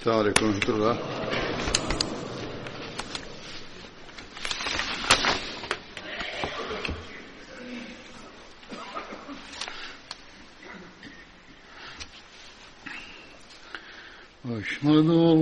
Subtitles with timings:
[0.00, 0.98] السلام عليكم ورحمة الله
[14.50, 15.39] أشهد أن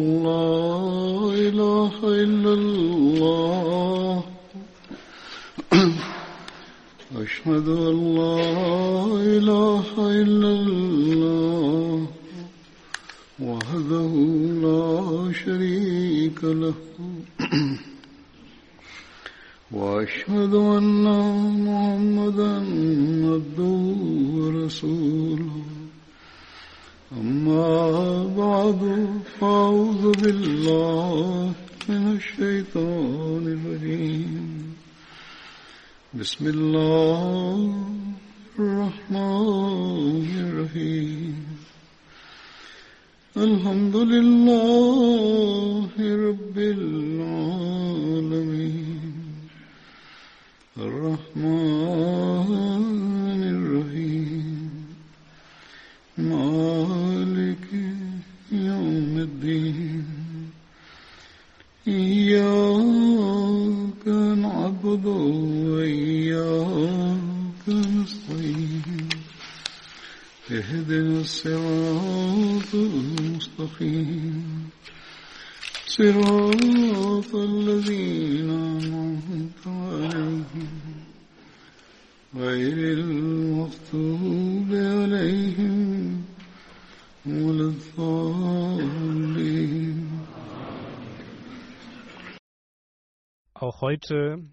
[93.69, 94.49] Auch heute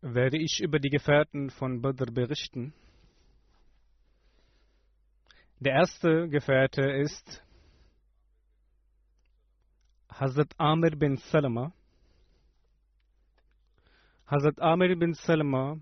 [0.00, 2.72] werde ich über die Gefährten von Badr berichten.
[5.58, 7.42] Der erste Gefährte ist
[10.08, 11.72] Hazrat Amir bin Salama.
[14.28, 15.80] Hazrat Amir bin Salama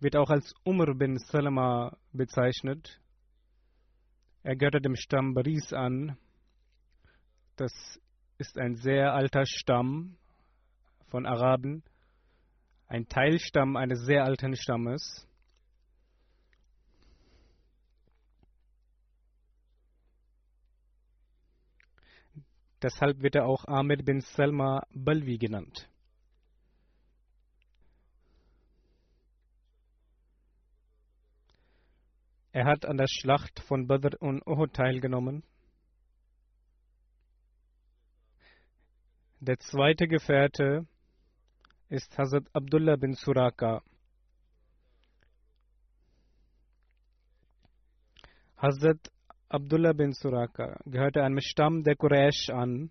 [0.00, 3.00] wird auch als Umar bin Salama bezeichnet.
[4.42, 6.18] Er gehörte dem Stamm Baris an.
[7.54, 7.72] Das
[8.38, 10.16] ist ein sehr alter Stamm
[11.12, 11.84] von Araben,
[12.88, 15.28] ein Teilstamm eines sehr alten Stammes.
[22.80, 25.86] Deshalb wird er auch Ahmed bin Salma Balwi genannt.
[32.52, 35.44] Er hat an der Schlacht von Badr und Uhud teilgenommen.
[39.40, 40.86] Der zweite Gefährte
[41.92, 43.82] ist Hazrat Abdullah bin Suraka.
[48.56, 49.10] Hazrat
[49.50, 52.90] Abdullah bin Suraka gehörte einem Stamm der Quraysh an.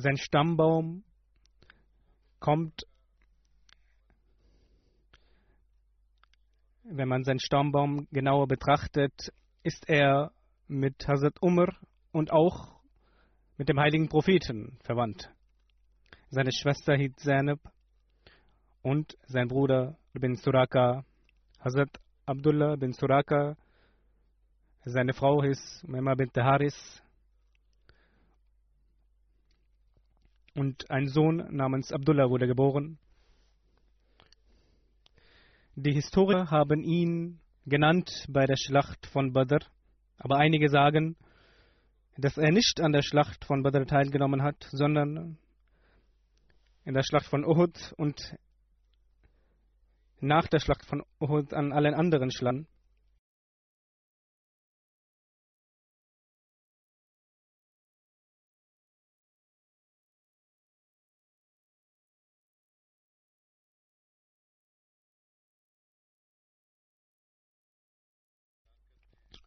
[0.00, 1.04] Sein Stammbaum
[2.38, 2.86] kommt,
[6.84, 9.12] wenn man seinen Stammbaum genauer betrachtet,
[9.62, 10.32] ist er
[10.68, 11.76] mit Hazrat Umar
[12.12, 12.80] und auch
[13.58, 15.30] mit dem heiligen Propheten verwandt.
[16.30, 17.60] Seine Schwester hieß Zainab
[18.80, 21.04] und sein Bruder bin Suraka,
[21.62, 23.54] Hazrat Abdullah bin Suraka,
[24.86, 27.02] seine Frau hieß Mema bint Haris
[30.54, 32.98] und ein Sohn namens Abdullah wurde geboren.
[35.76, 39.64] Die Historiker haben ihn genannt bei der Schlacht von Badr,
[40.18, 41.16] aber einige sagen,
[42.16, 45.38] dass er nicht an der Schlacht von Badr teilgenommen hat, sondern
[46.84, 48.34] in der Schlacht von Uhud und
[50.20, 52.66] nach der Schlacht von Uhud an allen anderen Schlachten.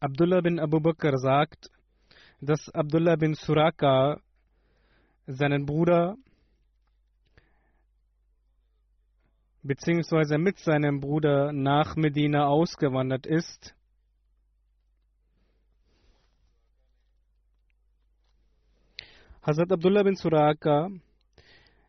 [0.00, 1.70] Abdullah bin Abu Bakr sagt,
[2.40, 4.20] dass Abdullah bin Suraka
[5.26, 6.16] seinen Bruder
[9.62, 13.74] beziehungsweise mit seinem Bruder nach Medina ausgewandert ist.
[19.42, 20.90] Hazrat Abdullah bin Suraka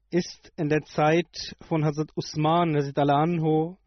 [0.10, 3.78] ist in der Zeit von Hazrat Usman Anho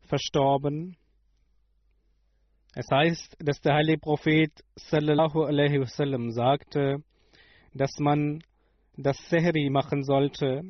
[0.00, 0.96] verstorben.
[2.74, 7.02] Es heißt, dass der heilige Prophet sallallahu alaihi wasallam sagte,
[7.74, 8.42] dass man
[8.96, 10.62] das Sehri machen sollte,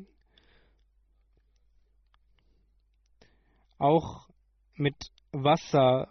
[3.77, 4.27] auch
[4.75, 4.95] mit
[5.31, 6.09] Wasser,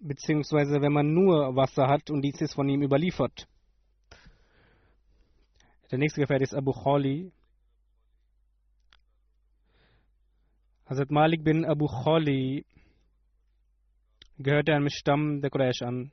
[0.00, 3.46] beziehungsweise wenn man nur Wasser hat und dies ist von ihm überliefert.
[5.90, 7.32] Der nächste Gefährte ist Abu Khali.
[10.86, 12.64] Hazrat Malik bin Abu Khali
[14.42, 16.12] gehörte einem Stamm der Quraysh an.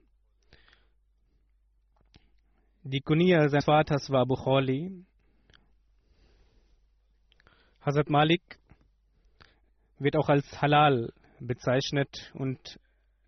[2.83, 5.05] Die Kunia seines Vaters war Abu Khali.
[7.81, 8.59] Hazrat Malik
[9.99, 12.79] wird auch als Halal bezeichnet und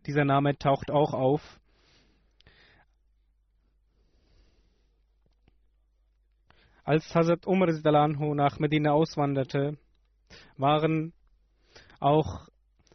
[0.06, 1.60] dieser Name taucht auch auf.
[6.84, 9.78] Als Hazrat Umar nach Medina auswanderte,
[10.58, 11.14] waren
[12.00, 12.50] auch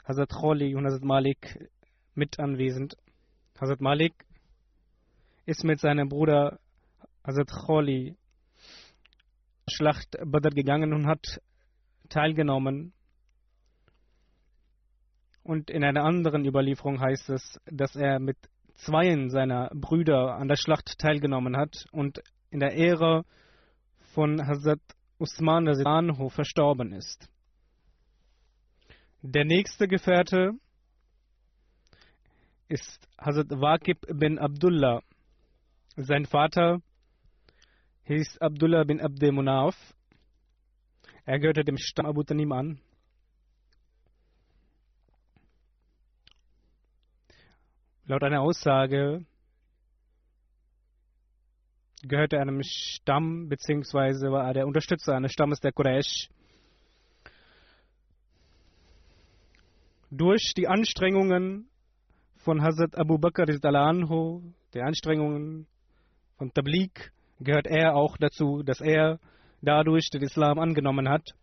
[0.04, 1.70] Hazrat Kholi und Hazrat Malik
[2.14, 2.96] mit anwesend.
[3.60, 4.12] Hazrat Malik
[5.46, 6.58] ist mit seinem Bruder
[7.24, 8.16] Hazrat Kholi
[9.68, 11.40] Schlacht Badr gegangen und hat
[12.08, 12.92] teilgenommen.
[15.42, 18.36] Und in einer anderen Überlieferung heißt es, dass er mit
[18.74, 22.20] zweien seiner Brüder an der Schlacht teilgenommen hat und
[22.50, 23.24] in der Ehre
[24.14, 24.80] von Hazrat
[25.18, 27.28] Usman Anhu verstorben ist.
[29.22, 30.52] Der nächste Gefährte
[32.74, 35.00] ist Hazrat Waqib bin Abdullah.
[35.94, 36.82] Sein Vater
[38.02, 39.76] hieß Abdullah bin Abdel Munaf.
[41.24, 42.80] Er gehörte dem Stamm Abu Tanim an.
[48.06, 49.24] Laut einer Aussage
[52.02, 56.28] gehörte einem Stamm, beziehungsweise war er der Unterstützer eines Stammes der Quraysh.
[60.10, 61.70] Durch die Anstrengungen
[62.44, 64.42] von Hazrat Abu Bakr anhu,
[64.74, 65.66] die Anstrengungen
[66.36, 67.10] von Tabligh,
[67.40, 69.18] gehört er auch dazu, dass er
[69.62, 71.34] dadurch den Islam angenommen hat.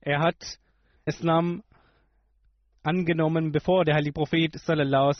[0.00, 0.58] Er hat
[1.04, 1.64] Islam
[2.84, 5.12] angenommen, bevor der heilige Prophet sallallahu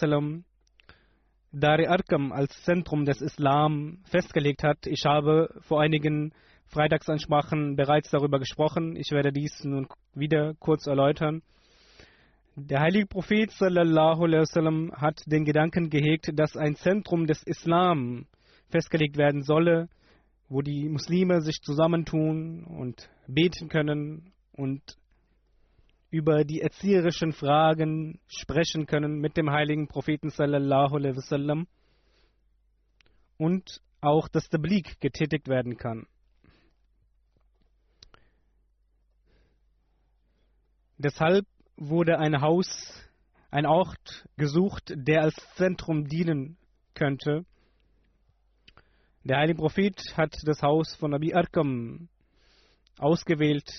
[1.52, 4.86] alaihi Arkam als Zentrum des Islam festgelegt hat.
[4.86, 6.32] Ich habe vor einigen
[6.66, 8.94] Freitagsansprachen bereits darüber gesprochen.
[8.94, 11.42] Ich werde dies nun wieder kurz erläutern.
[12.60, 18.26] Der heilige Prophet sallallahu wasallam hat den Gedanken gehegt, dass ein Zentrum des Islam
[18.68, 19.88] festgelegt werden solle,
[20.48, 24.82] wo die Muslime sich zusammentun und beten können und
[26.10, 31.68] über die erzieherischen Fragen sprechen können mit dem heiligen Propheten sallallahu wasallam
[33.36, 36.08] und auch das Tablik getätigt werden kann.
[40.96, 41.46] Deshalb
[41.78, 42.66] wurde ein Haus,
[43.50, 46.56] ein Ort gesucht, der als Zentrum dienen
[46.94, 47.44] könnte.
[49.24, 52.08] Der heilige Prophet hat das Haus von Abi Arkam
[52.98, 53.70] ausgewählt.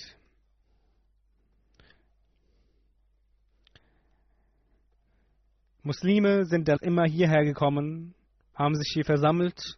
[5.83, 8.13] Muslime sind dann immer hierher gekommen,
[8.53, 9.77] haben sich hier versammelt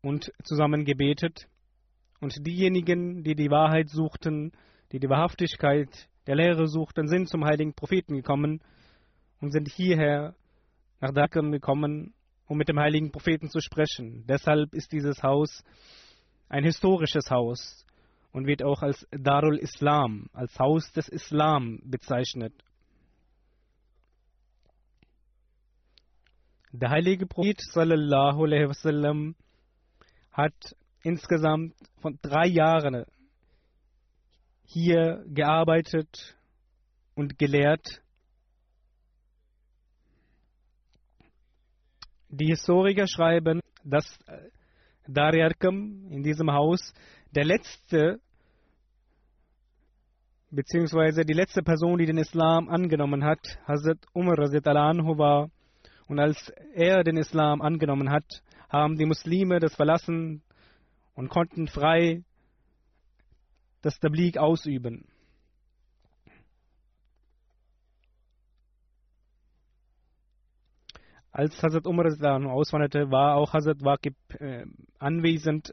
[0.00, 1.48] und zusammen gebetet.
[2.20, 4.52] Und diejenigen, die die Wahrheit suchten,
[4.92, 8.60] die die Wahrhaftigkeit der Lehre suchten, sind zum heiligen Propheten gekommen
[9.40, 10.34] und sind hierher
[11.00, 12.14] nach Dhaka gekommen,
[12.46, 14.24] um mit dem heiligen Propheten zu sprechen.
[14.26, 15.64] Deshalb ist dieses Haus
[16.48, 17.84] ein historisches Haus
[18.32, 22.52] und wird auch als Darul Islam, als Haus des Islam bezeichnet.
[26.72, 29.34] Der heilige Prophet sallallahu alaihi wasallam
[30.30, 30.54] hat
[31.02, 33.04] insgesamt von drei Jahren
[34.72, 36.36] hier gearbeitet
[37.14, 38.02] und gelehrt.
[42.30, 44.48] Die Historiker schreiben, dass äh,
[45.06, 46.94] Daryarkam in diesem Haus
[47.34, 48.20] der letzte
[50.50, 55.50] beziehungsweise die letzte Person, die den Islam angenommen hat, Hazrat Umar anhu war.
[56.08, 60.42] Und als er den Islam angenommen hat, haben die Muslime das verlassen
[61.14, 62.22] und konnten frei
[63.82, 65.06] das Tablik ausüben.
[71.32, 74.66] Als Hazrat Umar auswanderte, war auch Hazrat Waqib äh,
[74.98, 75.72] anwesend.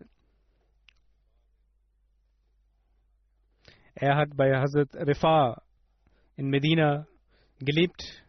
[3.94, 5.62] Er hat bei Hazrat Rifa
[6.38, 7.08] in Medina
[7.60, 8.24] gelebt.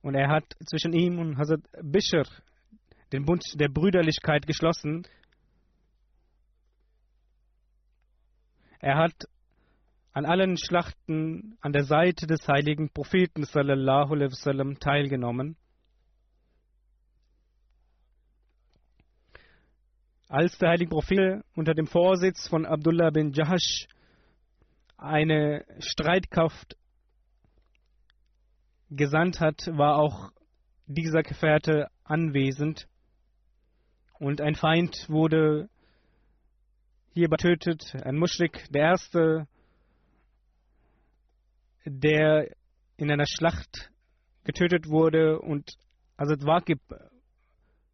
[0.00, 2.24] Und er hat zwischen ihm und Hazrat Bishr
[3.12, 5.06] den Bund der Brüderlichkeit geschlossen.
[8.84, 9.14] Er hat
[10.12, 15.56] an allen Schlachten an der Seite des heiligen Propheten sallallahu wasallam teilgenommen.
[20.28, 23.88] Als der heilige Prophet unter dem Vorsitz von Abdullah bin Jahash
[24.98, 26.76] eine Streitkraft
[28.90, 30.30] gesandt hat, war auch
[30.84, 32.86] dieser Gefährte anwesend
[34.18, 35.70] und ein Feind wurde
[37.14, 39.46] hierbei tötet, ein Muschrik, der erste,
[41.84, 42.48] der
[42.96, 43.90] in einer Schlacht
[44.42, 45.72] getötet wurde und
[46.18, 46.80] Hazrat Waqib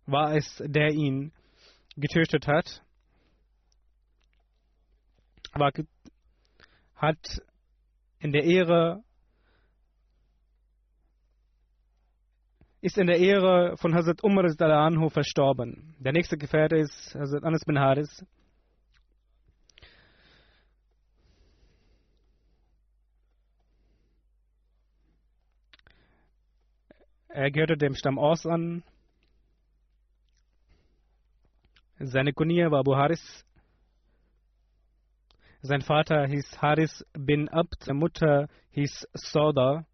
[0.06, 1.32] war es, der ihn
[1.96, 2.82] getötet hat.
[5.52, 5.86] Waqib
[6.96, 7.42] hat
[8.20, 9.02] in der Ehre
[12.82, 14.48] ist in der Ehre von Hazrat Umar
[15.10, 15.94] verstorben.
[15.98, 18.24] Der nächste Gefährte ist Hazrat Anas bin Haris.
[27.40, 28.82] Er gehörte dem Stamm Aus an.
[31.99, 33.47] Seine Kunie war Abu Haris.
[35.62, 39.87] Sein Vater hieß Haris bin Abd, seine Mutter hieß Sauda.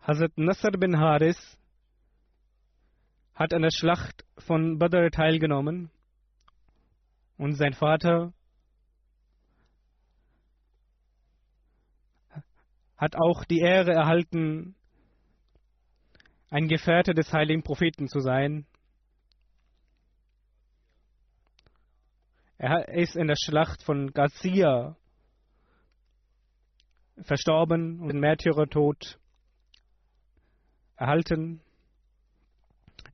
[0.00, 1.58] Hazrat Nasr bin Haris
[3.34, 5.90] hat an der Schlacht von Badr teilgenommen
[7.36, 8.32] und sein Vater
[12.96, 14.76] hat auch die Ehre erhalten,
[16.52, 18.66] ein Gefährte des heiligen Propheten zu sein.
[22.58, 24.94] Er ist in der Schlacht von Gazia
[27.22, 29.18] verstorben und den Märtyrertod
[30.96, 31.62] erhalten.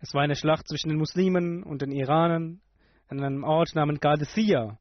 [0.01, 2.61] Es war eine Schlacht zwischen den Muslimen und den Iranern
[3.07, 4.77] an einem Ort namens Qadisiyah.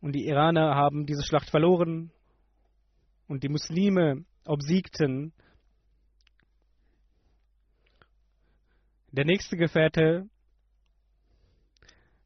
[0.00, 2.10] Und die Iraner haben diese Schlacht verloren
[3.26, 5.32] und die Muslime obsiegten.
[9.10, 10.28] Der nächste Gefährte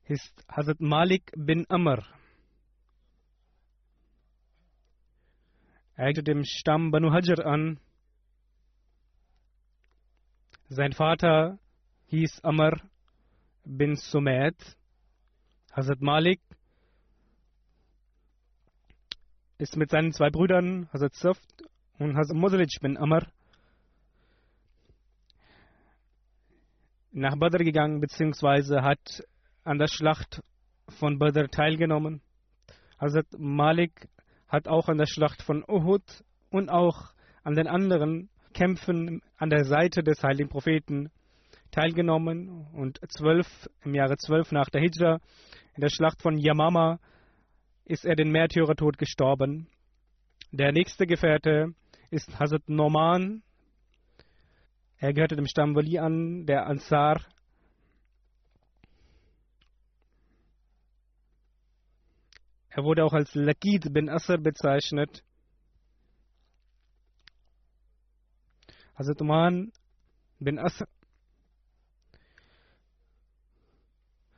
[0.05, 2.05] ist Hazrat Malik bin Amr.
[5.95, 7.79] Er gehörte dem Stamm Banu Hajar an.
[10.69, 11.59] Sein Vater
[12.07, 12.81] hieß Amr
[13.64, 14.57] bin Sumaid.
[15.73, 16.41] Hazrat Malik
[19.59, 21.62] ist mit seinen zwei Brüdern, Hazrat Saft
[22.02, 23.26] und Hazrat Mudrij bin Amr
[27.12, 29.23] nach Badr gegangen, beziehungsweise hat
[29.64, 30.42] an der Schlacht
[30.88, 32.21] von Badr teilgenommen.
[32.99, 34.09] Hazrat Malik
[34.49, 36.02] hat auch an der Schlacht von Uhud
[36.50, 37.12] und auch
[37.44, 41.11] an den anderen Kämpfen an der Seite des heiligen Propheten
[41.71, 43.47] teilgenommen und zwölf,
[43.85, 45.21] im Jahre 12 nach der Hijra
[45.75, 46.99] in der Schlacht von Yamama
[47.85, 49.68] ist er den Märtyrertod gestorben.
[50.50, 51.75] Der nächste Gefährte
[52.12, 53.42] ist Hazrat Norman.
[54.99, 57.23] Er gehörte dem Stamm Wali an, der Ansar.
[62.69, 65.25] Er wurde auch als Lakid bin Asr bezeichnet.
[68.95, 69.73] Hazrat Uman
[70.38, 70.87] bin Asr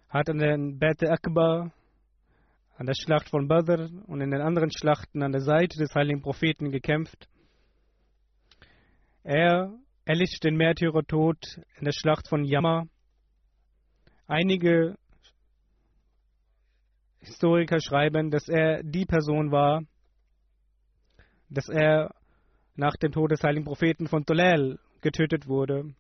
[0.09, 1.73] hat an den Bete Akbar,
[2.77, 6.23] an der Schlacht von Badr und in den anderen Schlachten an der Seite des heiligen
[6.23, 7.29] Propheten gekämpft.
[9.25, 9.73] Er
[10.05, 12.87] erlitt den Märtyrertod in der Schlacht von Yama.
[14.27, 14.99] Einige
[17.21, 19.83] Historiker schreiben, dass er die Person war,
[21.49, 22.15] dass er
[22.77, 25.95] nach dem Tod des heiligen Propheten von Tolel getötet wurde.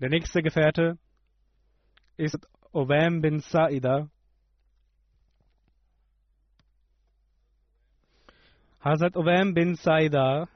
[0.00, 0.98] Der nächste Gefährte
[2.16, 2.38] ist
[2.72, 4.08] Owam bin Saida.
[8.80, 10.48] Hazrat Owam bin Saida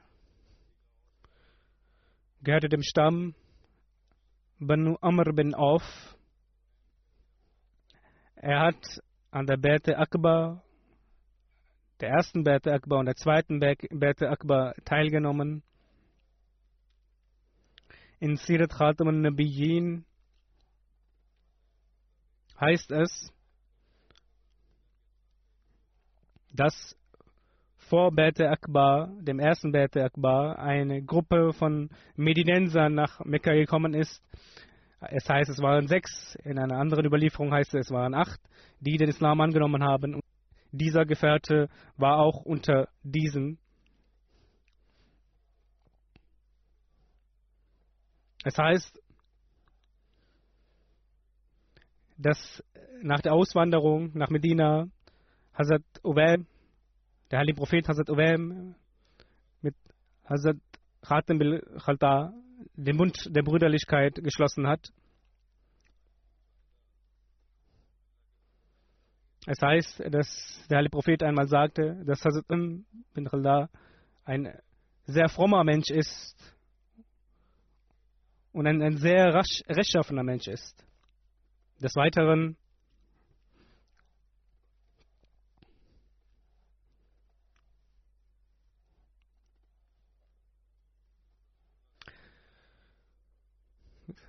[2.45, 3.33] gehörte dem Stamm
[4.59, 5.81] Banu Amr bin Auf.
[8.35, 10.63] Er hat an der Bete Akbar,
[11.99, 15.63] der ersten Bete Akbar und der zweiten Bete Akbar teilgenommen.
[18.19, 20.05] In Sirat Khatam al-Nabiyyin
[22.59, 23.33] heißt es,
[26.53, 26.95] dass
[27.89, 34.23] vor Bete Akbar, dem ersten Bete Akbar, eine Gruppe von Medinensern nach Mekka gekommen ist.
[35.01, 38.39] Es heißt, es waren sechs, in einer anderen Überlieferung heißt es, es waren acht,
[38.79, 40.15] die den Islam angenommen haben.
[40.15, 40.23] Und
[40.71, 43.59] dieser Gefährte war auch unter diesen.
[48.43, 48.99] Es heißt,
[52.17, 52.63] dass
[53.01, 54.87] nach der Auswanderung nach Medina
[55.53, 56.47] Hazrat Uwaim,
[57.35, 58.75] der heilige Prophet Hazrat Uwaim
[59.61, 59.75] mit
[60.23, 60.55] Hazrat
[61.01, 62.31] Khatim bil Khalta
[62.77, 64.87] den Bund der Brüderlichkeit geschlossen hat.
[69.47, 73.67] Es heißt, dass der heilige Prophet einmal sagte, dass Hazrat bin Khalda
[74.23, 74.57] ein
[75.03, 76.37] sehr frommer Mensch ist
[78.53, 80.85] und ein, ein sehr rasch, rechtschaffener Mensch ist.
[81.81, 82.55] Des Weiteren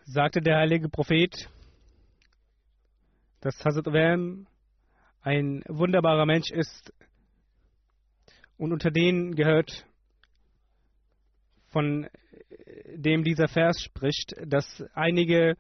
[0.07, 1.51] sagte der heilige Prophet,
[3.41, 4.47] dass Hazrat Wam
[5.21, 6.93] ein wunderbarer Mensch ist
[8.57, 9.85] und unter denen gehört,
[11.71, 12.09] von
[12.95, 15.57] dem dieser Vers spricht, dass einige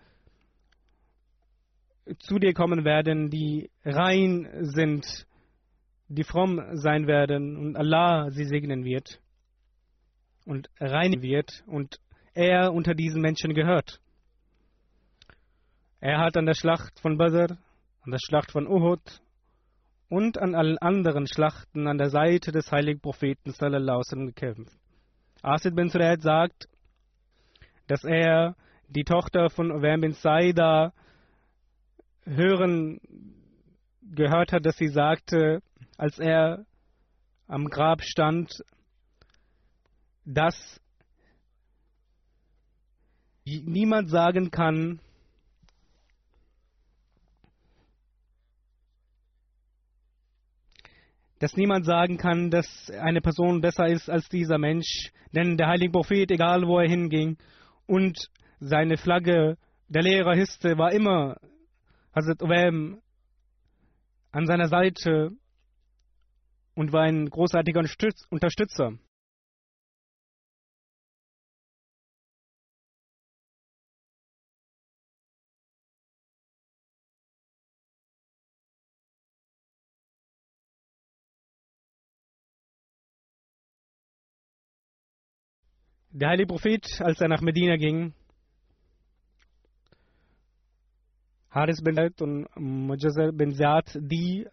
[2.20, 5.26] zu dir kommen werden, die rein sind,
[6.06, 9.20] die fromm sein werden und Allah sie segnen wird
[10.44, 11.98] und reinigen wird und
[12.32, 14.00] er unter diesen Menschen gehört.
[16.06, 17.58] Er hat an der Schlacht von Badr,
[18.02, 19.00] an der Schlacht von Uhud
[20.08, 24.78] und an allen anderen Schlachten an der Seite des heiligen Propheten sallallahu gekämpft.
[25.42, 26.68] Asid bin Suraid sagt,
[27.88, 28.54] dass er
[28.86, 30.92] die Tochter von Uwam bin Saida
[32.24, 33.00] hören
[34.02, 35.60] gehört hat, dass sie sagte,
[35.96, 36.66] als er
[37.48, 38.62] am Grab stand,
[40.24, 40.80] dass
[43.44, 45.00] niemand sagen kann,
[51.38, 55.92] dass niemand sagen kann, dass eine Person besser ist als dieser Mensch, denn der heilige
[55.92, 57.36] Prophet, egal wo er hinging,
[57.86, 58.18] und
[58.58, 59.56] seine Flagge,
[59.88, 61.36] der Lehrer hisste, war immer
[62.14, 63.00] Hazrat Uwam
[64.32, 65.30] an seiner Seite
[66.74, 67.82] und war ein großartiger
[68.30, 68.92] Unterstützer.
[86.18, 88.14] Der heilige Prophet, als er nach Medina ging,
[91.50, 94.48] Haris bin Zaid und Mujazir bin Ziyad, die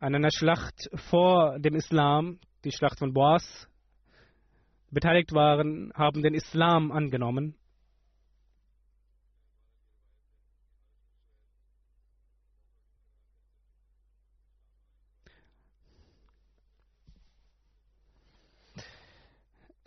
[0.00, 3.68] an einer Schlacht vor dem Islam, die Schlacht von Boas,
[4.90, 7.54] beteiligt waren, haben den Islam angenommen.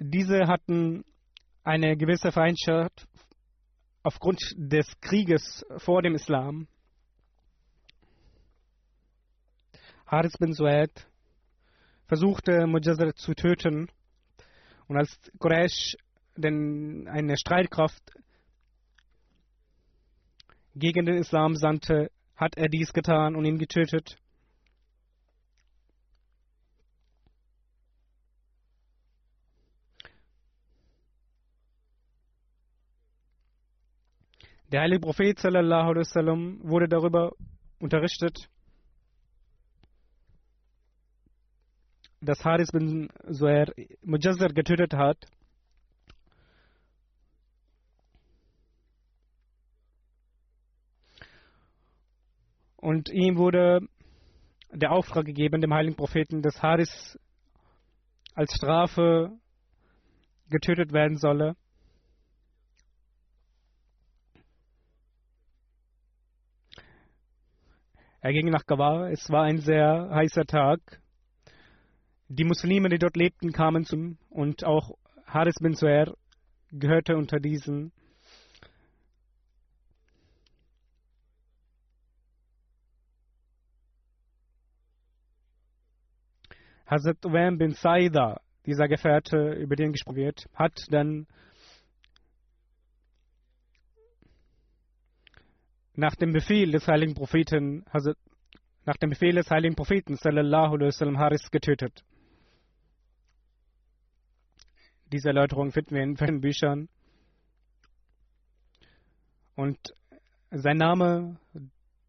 [0.03, 1.05] Diese hatten
[1.63, 3.07] eine gewisse Feindschaft
[4.01, 6.67] aufgrund des Krieges vor dem Islam.
[10.07, 11.07] Haris bin Sued
[12.07, 13.91] versuchte Mujazir zu töten
[14.87, 15.95] und als Quraysh
[16.35, 18.01] denn eine Streitkraft
[20.73, 24.17] gegen den Islam sandte, hat er dies getan und ihn getötet.
[34.71, 37.34] Der heilige Prophet sallallahu wasallam wurde darüber
[37.79, 38.49] unterrichtet,
[42.21, 45.17] dass Haris bin Zuhair Mujazzar getötet hat.
[52.77, 53.81] Und ihm wurde
[54.71, 57.19] der Auftrag gegeben, dem heiligen Propheten, dass Haris
[58.36, 59.38] als Strafe
[60.49, 61.57] getötet werden solle.
[68.23, 69.10] Er ging nach Gawar.
[69.10, 70.79] Es war ein sehr heißer Tag.
[72.27, 76.15] Die Muslime, die dort lebten, kamen zum und auch Haris bin Zuer
[76.71, 77.91] gehörte unter diesen.
[86.86, 91.25] Hazrat Uwam bin Saida, dieser Gefährte, über den gesprochen wird, hat dann
[95.95, 98.13] nach dem Befehl des heiligen Propheten, also
[98.86, 102.04] nach dem Befehl des heiligen Propheten, sallallahu alaihi wasallam, Haris getötet.
[105.12, 106.89] Diese Erläuterung finden wir in verschiedenen Büchern.
[109.56, 109.77] Und
[110.49, 111.38] sein Name,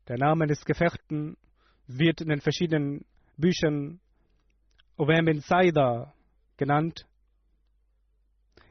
[0.08, 1.36] der Name des Gefechten,
[1.86, 3.04] wird in den verschiedenen
[3.36, 4.00] Büchern
[4.98, 6.12] Uwam bin Saida
[6.56, 7.06] genannt.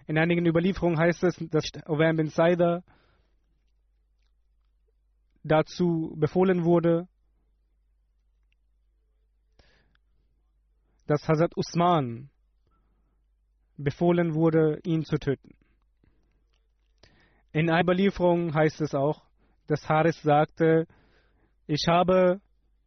[0.08, 2.84] In einigen Überlieferungen heißt es, dass Uwam bin Saida
[5.44, 7.08] dazu befohlen wurde,
[11.08, 12.30] dass Hazrat Usman
[13.78, 15.56] befohlen wurde, ihn zu töten.
[17.52, 19.24] In einer Überlieferung heißt es auch,
[19.68, 20.88] dass Haris sagte,
[21.68, 22.40] ich habe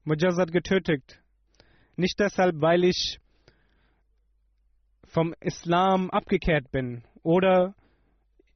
[0.05, 1.21] Mujazad getötet,
[1.97, 3.19] nicht deshalb, weil ich
[5.07, 7.75] vom Islam abgekehrt bin oder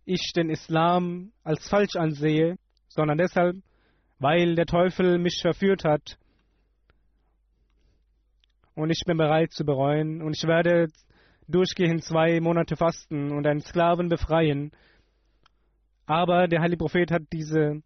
[0.05, 2.59] ich den Islam als falsch ansehe,
[2.89, 3.57] sondern deshalb,
[4.19, 6.19] weil der Teufel mich verführt hat
[8.75, 10.89] und ich bin bereit zu bereuen und ich werde
[11.49, 14.71] durchgehend zwei Monate fasten und einen Sklaven befreien.
[16.07, 17.83] Aber der heilige Prophet hat diese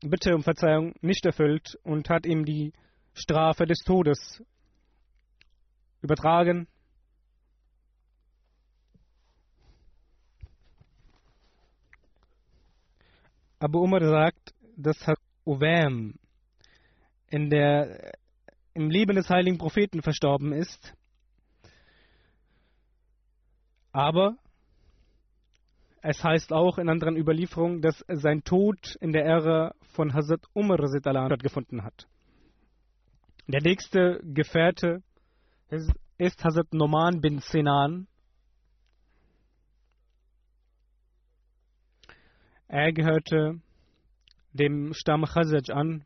[0.00, 2.72] Bitte um Verzeihung nicht erfüllt und hat ihm die
[3.14, 4.42] Strafe des Todes
[6.02, 6.66] übertragen.
[13.64, 14.98] Abu Umar sagt, dass
[15.46, 16.16] Uwam
[17.30, 18.12] in der
[18.74, 20.92] im Leben des heiligen Propheten verstorben ist.
[23.90, 24.36] Aber
[26.02, 30.76] es heißt auch in anderen Überlieferungen, dass sein Tod in der Ära von Hazrat Umar
[30.86, 32.06] stattgefunden hat.
[33.46, 35.02] Der nächste Gefährte
[36.18, 38.08] ist Hazrat Noman bin Sinan.
[42.74, 43.60] Er gehörte
[44.52, 46.04] dem Stamm Khazaj an.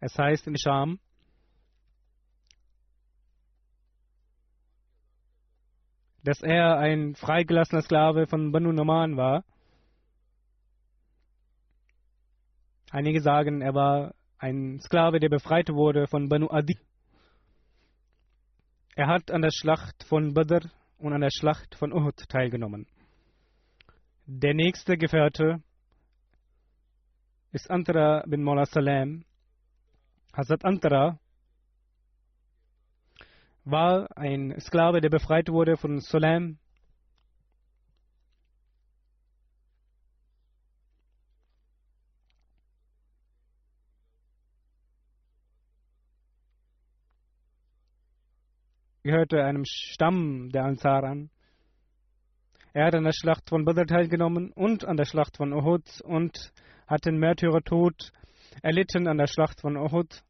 [0.00, 0.98] Es heißt in Scham,
[6.22, 9.44] dass er ein freigelassener Sklave von Banu Noman war.
[12.90, 16.78] Einige sagen, er war ein Sklave, der befreit wurde von Banu Adi.
[18.96, 22.86] Er hat an der Schlacht von Badr und an der Schlacht von Uhud teilgenommen.
[24.24, 25.62] Der nächste Gefährte
[27.54, 29.24] ist Antara bin Mola Salam.
[30.36, 31.20] Hazrat Antara
[33.64, 36.58] war ein Sklave, der befreit wurde von Solam.
[49.04, 51.30] gehörte einem Stamm der Ansar an.
[52.72, 56.52] Er hat an der Schlacht von Badr teilgenommen und an der Schlacht von Uhud und
[56.86, 58.12] hat den Märtyrertod
[58.62, 60.22] erlitten an der Schlacht von Uhud.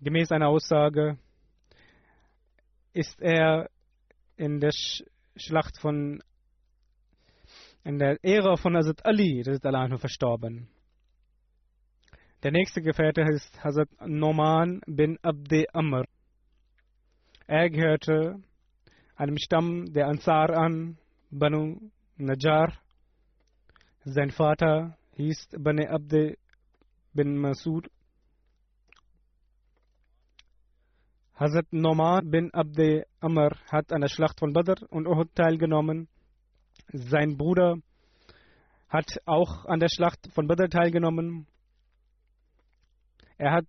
[0.00, 1.18] Gemäß einer Aussage
[2.92, 3.68] ist er
[4.36, 5.02] in der Sch
[5.36, 6.22] Schlacht von
[7.84, 10.68] in der Ära von Hazrat Ali verstorben.
[12.42, 16.04] Der nächste Gefährte heißt Hazrat Noman bin Abde Amr.
[17.46, 18.42] Er gehörte
[19.16, 20.98] einem Stamm der Ansar an,
[21.30, 22.72] Banu Najjar.
[24.04, 26.38] Sein Vater hieß Bane Abde
[27.12, 27.90] bin Masud.
[31.34, 36.08] Hazrat Noman bin Abde Amr hat an der Schlacht von Badr und Uhud teilgenommen.
[36.92, 37.76] Sein Bruder
[38.88, 41.46] hat auch an der Schlacht von Badr teilgenommen.
[43.36, 43.66] Er hat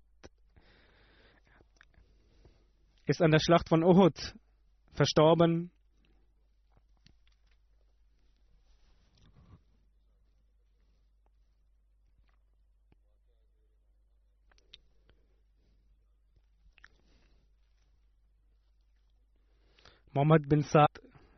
[3.06, 4.34] ist an der Schlacht von Uhud
[4.94, 5.72] verstorben.
[20.12, 20.90] Muhammad bin Sa'd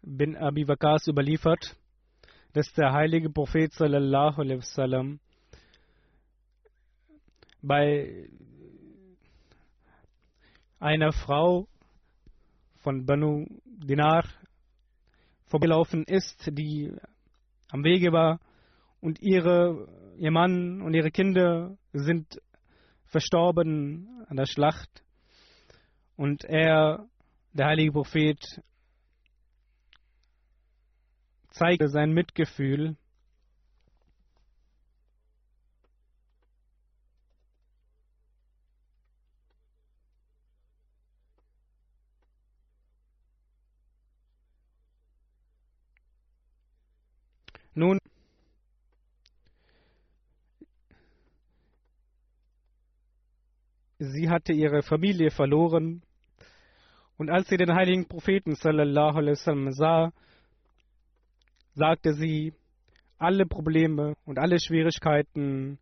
[0.01, 1.75] bin Abi Waqas überliefert,
[2.53, 5.19] dass der heilige Prophet sallallahu alaihi wasallam
[7.62, 8.29] bei
[10.79, 11.67] einer Frau
[12.77, 14.23] von Banu Dinar
[15.47, 16.93] vorgelaufen ist, die
[17.71, 18.39] am Wege war
[19.01, 22.41] und ihre, ihr Mann und ihre Kinder sind
[23.05, 25.03] verstorben an der Schlacht.
[26.15, 27.07] Und er,
[27.54, 28.62] der heilige Prophet,
[31.50, 32.96] zeigte sein Mitgefühl.
[47.74, 48.00] Nun,
[53.98, 56.04] sie hatte ihre Familie verloren
[57.21, 60.12] und als sie den heiligen Propheten sallallahu alaihi sah,
[61.75, 62.51] sagte sie,
[63.19, 65.77] alle Probleme und alle Schwierigkeiten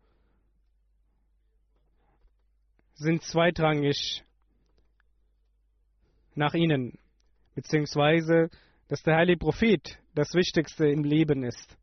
[2.92, 4.22] sind zweitrangig
[6.34, 6.98] nach ihnen,
[7.54, 8.50] beziehungsweise
[8.88, 11.74] dass der heilige Prophet das Wichtigste im Leben ist.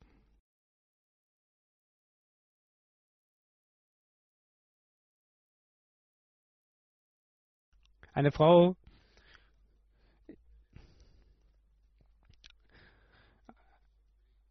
[8.13, 8.75] Eine Frau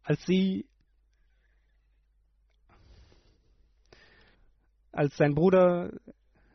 [0.07, 0.65] als sie
[4.93, 5.91] als sein Bruder,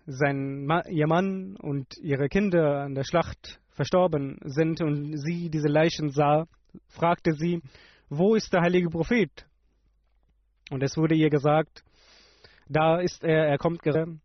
[0.07, 6.11] sein ihr Mann und ihre Kinder an der Schlacht verstorben sind und sie diese Leichen
[6.11, 6.47] sah,
[6.89, 7.61] fragte sie,
[8.09, 9.47] wo ist der heilige Prophet?
[10.71, 11.85] Und es wurde ihr gesagt,
[12.69, 14.19] da ist er, er kommt gerade.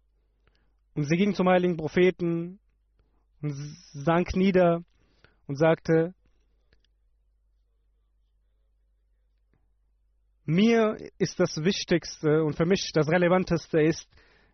[0.95, 2.59] Und sie ging zum heiligen Propheten
[3.41, 3.53] und
[3.91, 4.83] sank nieder
[5.47, 6.13] und sagte,
[10.49, 14.07] Mir ist das Wichtigste und für mich das Relevanteste ist,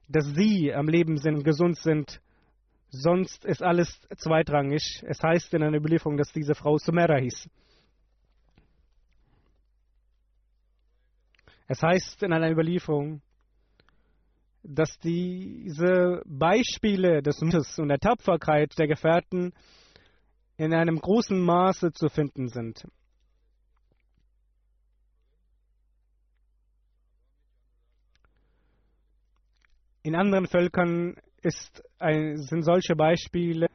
[0.09, 2.19] dass Sie am Leben sind, gesund sind.
[2.89, 5.03] Sonst ist alles zweitrangig.
[5.07, 7.47] Es heißt in einer Überlieferung, dass diese Frau Sumera hieß.
[11.67, 13.21] Es heißt in einer Überlieferung,
[14.63, 19.53] dass diese Beispiele des Mutes und der Tapferkeit der Gefährten
[20.57, 22.83] in einem großen Maße zu finden sind.
[30.03, 31.15] In anderen Völkern
[31.99, 33.67] ein, sind solche Beispiele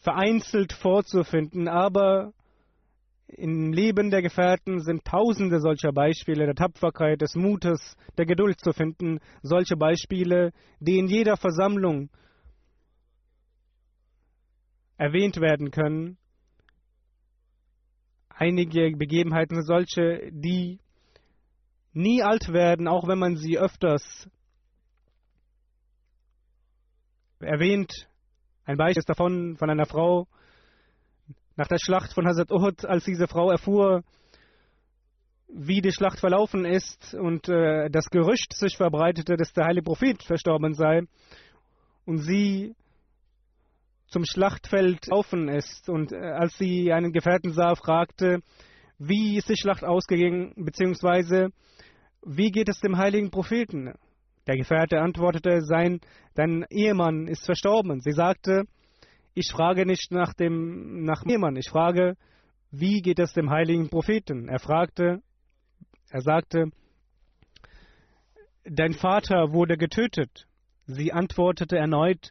[0.00, 2.32] vereinzelt vorzufinden, aber
[3.28, 8.72] im Leben der Gefährten sind tausende solcher Beispiele der Tapferkeit, des Mutes, der Geduld zu
[8.72, 12.10] finden, solche Beispiele, die in jeder Versammlung
[14.96, 16.16] erwähnt werden können.
[18.30, 20.80] Einige Begebenheiten sind solche, die
[21.92, 24.28] nie alt werden, auch wenn man sie öfters
[27.40, 28.08] erwähnt.
[28.64, 30.26] Ein Beispiel ist davon von einer Frau
[31.56, 34.04] nach der Schlacht von Hazrat Uhud, als diese Frau erfuhr,
[35.48, 40.22] wie die Schlacht verlaufen ist und äh, das Gerücht sich verbreitete, dass der heilige Prophet
[40.22, 41.02] verstorben sei
[42.04, 42.74] und sie
[44.08, 48.40] zum Schlachtfeld laufen ist und äh, als sie einen Gefährten sah, fragte,
[48.98, 51.50] wie ist die Schlacht ausgegangen, beziehungsweise
[52.28, 53.94] wie geht es dem heiligen Propheten?
[54.46, 56.00] Der Gefährte antwortete, sein,
[56.34, 58.00] dein Ehemann ist verstorben.
[58.00, 58.64] Sie sagte,
[59.34, 62.16] ich frage nicht nach dem nach Ehemann, ich frage,
[62.70, 64.48] wie geht es dem heiligen Propheten?
[64.48, 65.22] Er fragte,
[66.10, 66.70] er sagte,
[68.64, 70.46] dein Vater wurde getötet.
[70.86, 72.30] Sie antwortete erneut,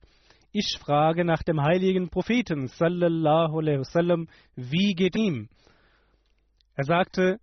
[0.51, 5.49] ich frage nach dem heiligen Propheten, sallallahu alaihi wasallam, wie geht ihm?
[6.75, 7.39] Er sagte,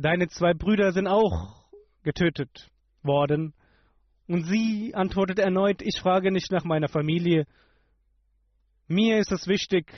[0.00, 1.66] Deine zwei Brüder sind auch
[2.04, 2.70] getötet
[3.02, 3.52] worden.
[4.28, 7.48] Und sie antwortet erneut, ich frage nicht nach meiner Familie.
[8.86, 9.92] Mir ist es wichtig,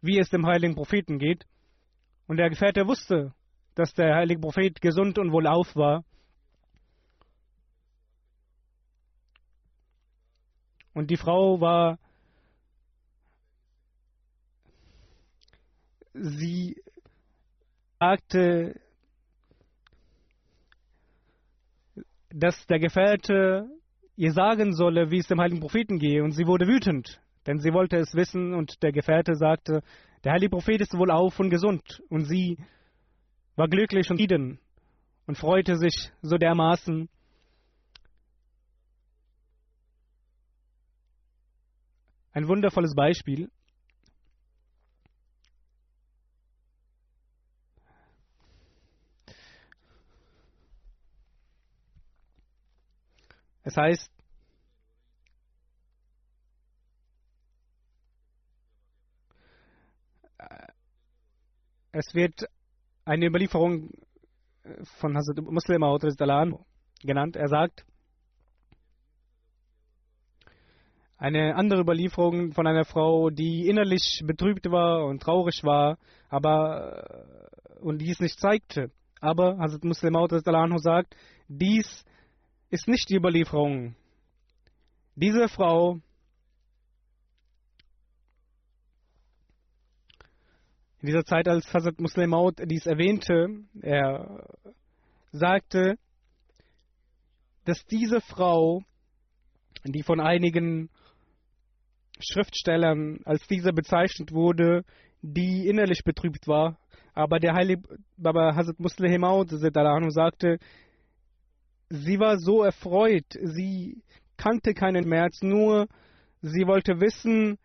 [0.00, 1.44] wie es dem heiligen Propheten geht.
[2.28, 3.34] Und der Gefährte wusste,
[3.74, 6.02] dass der heilige Prophet gesund und wohlauf war.
[10.94, 11.98] Und die Frau war,
[16.14, 16.82] sie
[17.98, 18.80] sagte,
[22.32, 23.68] dass der Gefährte
[24.16, 26.22] ihr sagen solle, wie es dem heiligen Propheten gehe.
[26.22, 28.54] Und sie wurde wütend, denn sie wollte es wissen.
[28.54, 29.82] Und der Gefährte sagte,
[30.24, 32.02] der heilige Prophet ist wohl auf und gesund.
[32.08, 32.58] Und sie
[33.56, 34.58] war glücklich und zufrieden
[35.26, 37.08] und freute sich so dermaßen.
[42.32, 43.50] Ein wundervolles Beispiel.
[53.70, 54.10] Es heißt,
[61.92, 62.48] es wird
[63.04, 63.92] eine Überlieferung
[64.98, 65.84] von Hazrat Muslim
[67.00, 67.36] genannt.
[67.36, 67.86] Er sagt,
[71.16, 75.96] eine andere Überlieferung von einer Frau, die innerlich betrübt war und traurig war,
[76.28, 77.46] aber
[77.80, 78.90] und dies nicht zeigte.
[79.20, 80.16] Aber Hazrat Muslim
[80.78, 81.14] sagt,
[81.46, 82.04] dies
[82.70, 83.94] ist nicht die Überlieferung.
[85.16, 86.00] Diese Frau
[91.00, 94.46] in dieser Zeit, als Hazrat Muslim Maud dies erwähnte, er
[95.32, 95.98] sagte,
[97.64, 98.82] dass diese Frau,
[99.84, 100.90] die von einigen
[102.20, 104.84] Schriftstellern als diese bezeichnet wurde,
[105.22, 106.78] die innerlich betrübt war,
[107.14, 107.82] aber der heilige
[108.22, 110.58] aber Hazrat Muslim Maud sagte,
[111.90, 114.02] Sie war so erfreut, sie
[114.36, 115.88] kannte keinen Schmerz, nur
[116.40, 117.58] sie wollte wissen,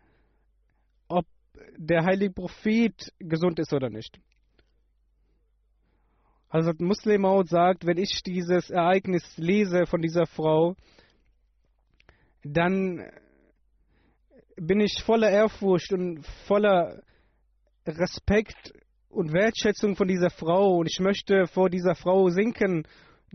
[1.06, 1.24] ob
[1.76, 4.18] der heilige Prophet gesund ist oder nicht.
[6.48, 10.74] Also Muslimaut sagt, wenn ich dieses Ereignis lese von dieser Frau,
[12.42, 13.08] dann
[14.56, 17.00] bin ich voller Ehrfurcht und voller
[17.86, 18.72] Respekt
[19.08, 22.86] und Wertschätzung von dieser Frau und ich möchte vor dieser Frau sinken,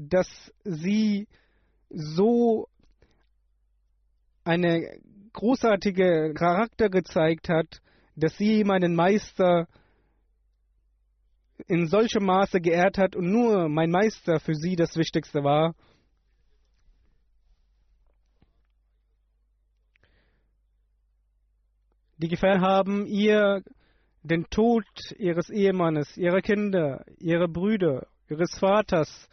[0.10, 0.28] dass
[0.64, 1.28] sie
[1.90, 2.68] so
[4.44, 5.00] eine
[5.34, 7.82] großartige Charakter gezeigt hat,
[8.16, 9.68] dass sie meinen Meister
[11.68, 15.76] in solchem Maße geehrt hat und nur mein Meister für sie das Wichtigste war.
[22.18, 23.64] Die Gefährten haben ihr
[24.24, 24.86] den Tod
[25.18, 29.28] ihres Ehemannes, ihrer Kinder, ihrer Brüder, ihres Vaters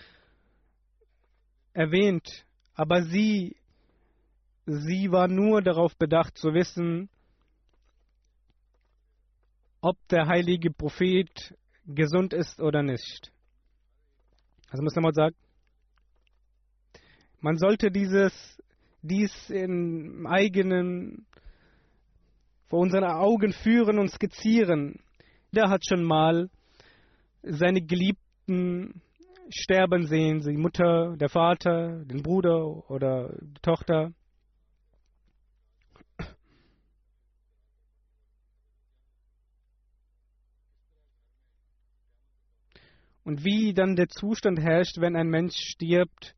[1.78, 3.56] erwähnt, aber sie,
[4.66, 7.08] sie war nur darauf bedacht zu wissen,
[9.80, 13.30] ob der heilige Prophet gesund ist oder nicht.
[14.70, 15.36] Also muss man sagen,
[17.40, 18.60] man sollte dieses,
[19.02, 21.26] dies im eigenen,
[22.66, 24.98] vor unseren Augen führen und skizzieren.
[25.52, 26.50] Der hat schon mal
[27.42, 29.00] seine Geliebten
[29.50, 34.12] sterben sehen, die Mutter, der Vater, den Bruder oder die Tochter.
[43.24, 46.34] Und wie dann der Zustand herrscht, wenn ein Mensch stirbt.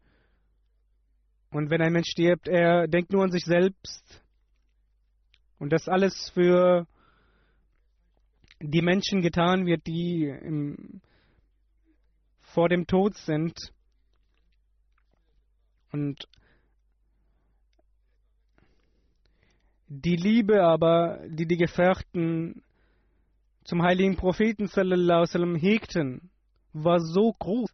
[1.52, 4.20] Und wenn ein Mensch stirbt, er denkt nur an sich selbst.
[5.60, 6.88] Und das alles für
[8.60, 11.00] die Menschen getan wird, die im,
[12.54, 13.56] vor dem Tod sind.
[15.92, 16.28] Und
[19.88, 22.62] die Liebe aber, die die Gefährten
[23.64, 26.30] zum heiligen Propheten sallam, hegten,
[26.72, 27.70] war so groß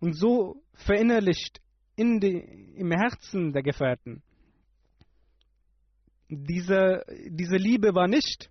[0.00, 1.60] und so verinnerlicht
[1.96, 2.38] in die,
[2.76, 4.22] im Herzen der Gefährten.
[6.28, 8.50] Diese, diese Liebe war nicht,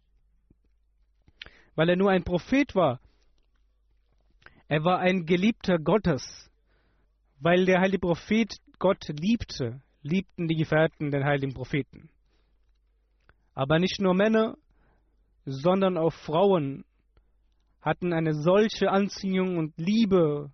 [1.76, 3.00] weil er nur ein Prophet war.
[4.72, 6.50] Er war ein Geliebter Gottes.
[7.42, 12.10] Weil der heilige Prophet Gott liebte, liebten die Gefährten den heiligen Propheten.
[13.54, 14.58] Aber nicht nur Männer,
[15.44, 16.86] sondern auch Frauen
[17.82, 20.54] hatten eine solche Anziehung und Liebe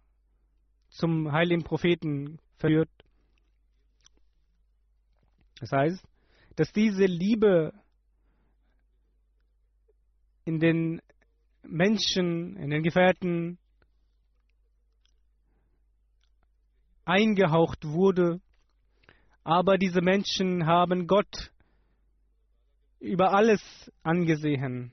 [0.90, 2.90] zum heiligen Propheten verführt.
[5.60, 6.04] Das heißt,
[6.56, 7.72] dass diese Liebe
[10.44, 11.04] in den
[11.62, 13.60] Menschen, in den Gefährten
[17.08, 18.42] eingehaucht wurde,
[19.44, 21.52] aber diese Menschen haben Gott
[23.00, 23.62] über alles
[24.04, 24.92] angesehen.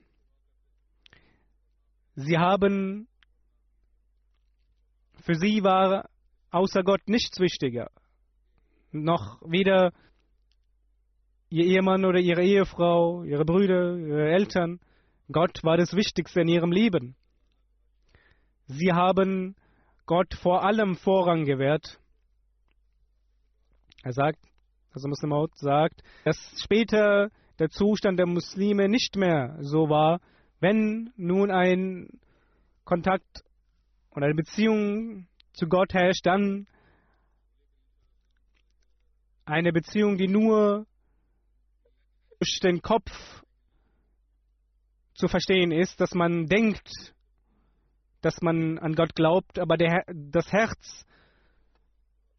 [2.15, 3.07] Sie haben,
[5.23, 6.09] für sie war
[6.51, 7.91] außer Gott nichts wichtiger.
[8.91, 9.91] Noch weder
[11.49, 14.79] ihr Ehemann oder ihre Ehefrau, ihre Brüder, ihre Eltern.
[15.29, 17.15] Gott war das Wichtigste in ihrem Leben.
[18.67, 19.55] Sie haben
[20.05, 21.99] Gott vor allem Vorrang gewährt.
[24.05, 24.37] Er sagt,
[24.93, 30.21] also Muslim sagt, dass später der Zustand der Muslime nicht mehr so war,
[30.59, 32.09] wenn nun ein
[32.83, 33.43] Kontakt
[34.11, 36.67] und eine Beziehung zu Gott herrscht, dann
[39.45, 40.85] eine Beziehung, die nur
[42.37, 43.09] durch den Kopf
[45.15, 47.15] zu verstehen ist, dass man denkt,
[48.21, 51.07] dass man an Gott glaubt, aber der, das Herz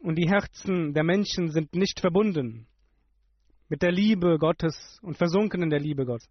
[0.07, 2.69] und die Herzen der Menschen sind nicht verbunden
[3.69, 6.31] mit der Liebe Gottes und versunken in der Liebe Gottes.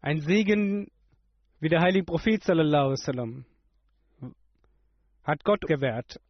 [0.00, 0.88] Ein Segen
[1.58, 3.44] wie der heilige Prophet sallallahu wasallam
[5.24, 6.20] hat Gott gewährt.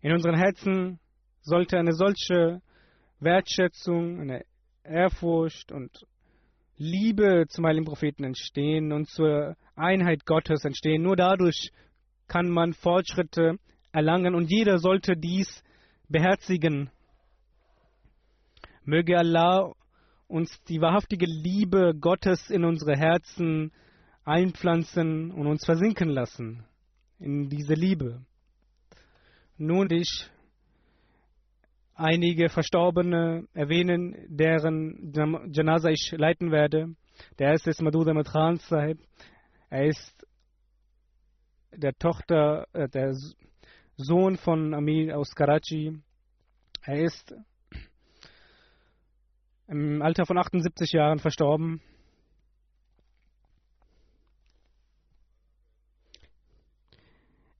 [0.00, 0.98] In unseren Herzen
[1.42, 2.60] sollte eine solche
[3.20, 4.44] Wertschätzung, eine
[4.84, 6.06] Ehrfurcht und
[6.76, 11.02] Liebe zum heiligen Propheten entstehen und zur Einheit Gottes entstehen.
[11.02, 11.70] Nur dadurch
[12.26, 13.58] kann man Fortschritte
[13.92, 15.62] erlangen und jeder sollte dies
[16.08, 16.90] beherzigen.
[18.84, 19.72] Möge Allah
[20.26, 23.70] uns die wahrhaftige Liebe Gottes in unsere Herzen
[24.24, 26.64] einpflanzen und uns versinken lassen
[27.18, 28.24] in diese Liebe.
[29.58, 30.30] Nun ich
[32.02, 35.12] einige Verstorbene erwähnen, deren
[35.52, 36.94] Janaza ich leiten werde.
[37.38, 38.98] Der erste ist Maduda Matran Sahib.
[39.70, 40.26] Er ist
[41.70, 43.14] der Tochter, äh, der
[43.96, 45.98] Sohn von Amir aus Karachi.
[46.82, 47.34] Er ist
[49.68, 51.80] im Alter von 78 Jahren verstorben.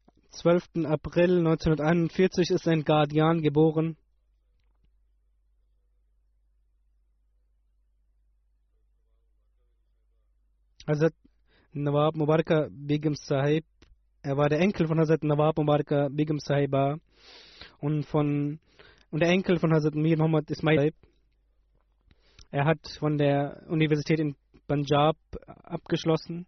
[0.06, 0.84] Am 12.
[0.84, 3.96] April 1941 ist ein Guardian geboren.
[10.84, 11.14] Hazrat
[11.74, 13.64] Nawab Mubaraka Begum Sahib,
[14.20, 16.98] er war der Enkel von Hazrat Nawab Mubaraka Begum Sahiba
[17.78, 18.58] und, von,
[19.12, 20.92] und der Enkel von Hazrat Mir Muhammad Ismail.
[22.50, 24.34] Er hat von der Universität in
[24.66, 25.16] Punjab
[25.46, 26.46] abgeschlossen,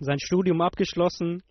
[0.00, 1.42] sein Studium abgeschlossen.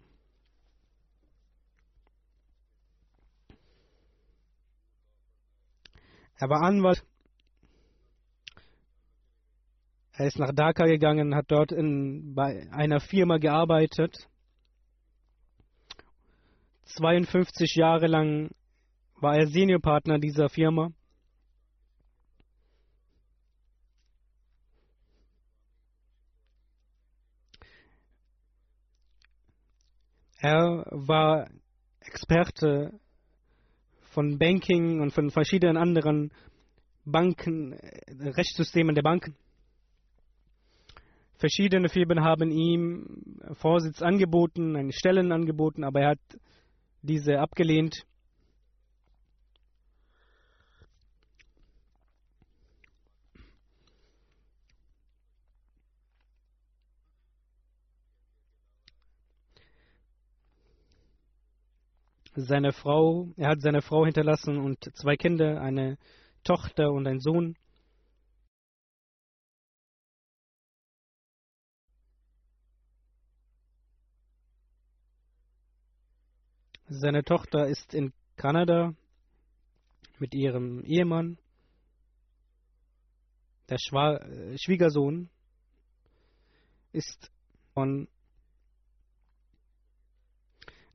[6.40, 7.06] Er war Anwalt
[10.22, 14.30] Er ist nach Dhaka gegangen, hat dort in, bei einer Firma gearbeitet.
[16.86, 18.52] 52 Jahre lang
[19.16, 20.92] war er Seniorpartner dieser Firma.
[30.38, 31.50] Er war
[32.00, 33.00] Experte
[34.12, 36.32] von Banking und von verschiedenen anderen
[37.06, 39.36] Banken, Rechtssystemen der Banken.
[41.42, 46.20] Verschiedene Firmen haben ihm Vorsitz angeboten, eine Stellen angeboten, aber er hat
[47.02, 48.06] diese abgelehnt.
[62.36, 65.98] Seine Frau, er hat seine Frau hinterlassen und zwei Kinder, eine
[66.44, 67.56] Tochter und einen Sohn.
[77.02, 78.94] Seine Tochter ist in Kanada
[80.20, 81.40] mit ihrem Ehemann.
[83.70, 85.28] Der Schwa äh, Schwiegersohn
[86.92, 87.32] ist
[87.74, 88.08] von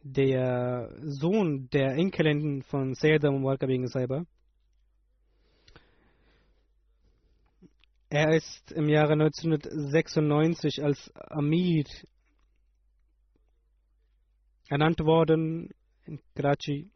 [0.05, 4.25] der Sohn der Enkelin von Sayyida Mubarak bin Saiba.
[8.11, 11.85] Er ist im Jahre 1996 als Amir
[14.69, 15.75] ernannt worden
[16.07, 16.91] in Karachi.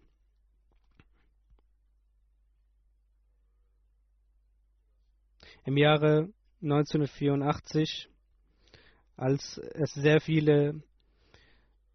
[5.65, 6.33] Im Jahre
[6.63, 8.09] 1984,
[9.17, 10.83] als es sehr viele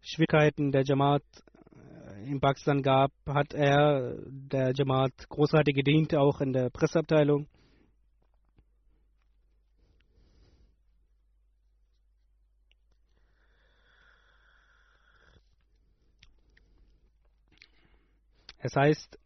[0.00, 1.24] Schwierigkeiten der Jamaat
[1.74, 7.48] äh, in Pakistan gab, hat er der Jamaat großartig gedient, auch in der Presseabteilung.
[18.58, 19.18] Es heißt,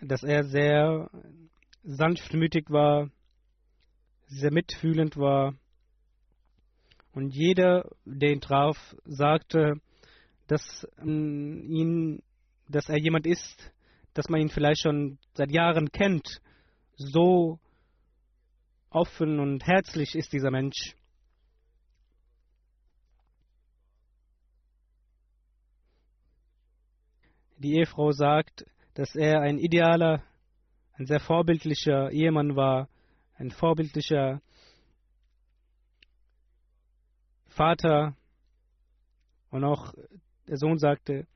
[0.00, 1.10] dass er sehr
[1.82, 3.10] sanftmütig war,
[4.26, 5.54] sehr mitfühlend war.
[7.12, 9.74] Und jeder, der ihn traf, sagte,
[10.46, 12.22] dass, ähm, ihn,
[12.68, 13.72] dass er jemand ist,
[14.14, 16.40] dass man ihn vielleicht schon seit Jahren kennt.
[16.96, 17.58] So
[18.90, 20.96] offen und herzlich ist dieser Mensch.
[27.58, 30.22] Die Ehefrau sagt, dass er ein idealer,
[30.94, 32.88] ein sehr vorbildlicher Ehemann war,
[33.36, 34.40] ein vorbildlicher
[37.48, 38.16] Vater.
[39.50, 39.94] Und auch
[40.48, 41.26] der Sohn sagte,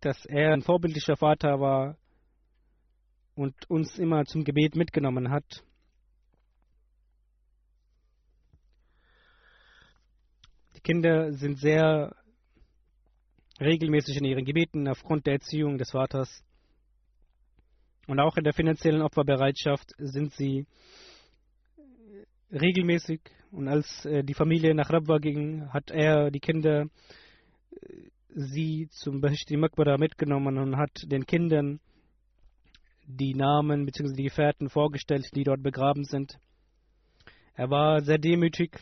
[0.00, 1.96] dass er ein vorbildlicher Vater war
[3.34, 5.64] und uns immer zum Gebet mitgenommen hat.
[10.76, 12.14] Die Kinder sind sehr
[13.60, 16.44] regelmäßig in ihren Gebeten aufgrund der Erziehung des Vaters.
[18.06, 20.66] Und auch in der finanziellen Opferbereitschaft sind sie
[22.50, 23.20] regelmäßig.
[23.50, 29.20] Und als äh, die Familie nach Rabwa ging, hat er die Kinder, äh, sie zum
[29.20, 31.80] Bahishti Makbara mitgenommen und hat den Kindern
[33.06, 34.14] die Namen bzw.
[34.14, 36.38] die Gefährten vorgestellt, die dort begraben sind.
[37.54, 38.78] Er war sehr demütig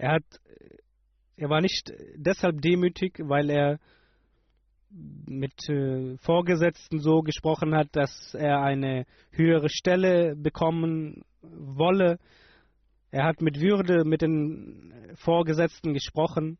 [0.00, 0.24] Er hat,
[1.36, 3.78] er war nicht deshalb demütig, weil er
[4.88, 12.18] mit äh, Vorgesetzten so gesprochen hat, dass er eine höhere Stelle bekommen wolle.
[13.10, 16.56] Er hat mit Würde mit den Vorgesetzten gesprochen.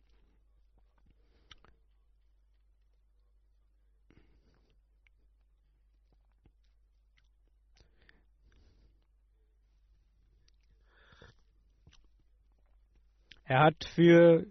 [13.51, 14.47] Er hat für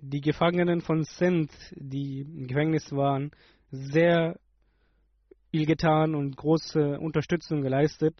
[0.00, 3.32] die Gefangenen von Sindh, die im Gefängnis waren,
[3.72, 4.38] sehr
[5.50, 8.14] viel getan und große Unterstützung geleistet.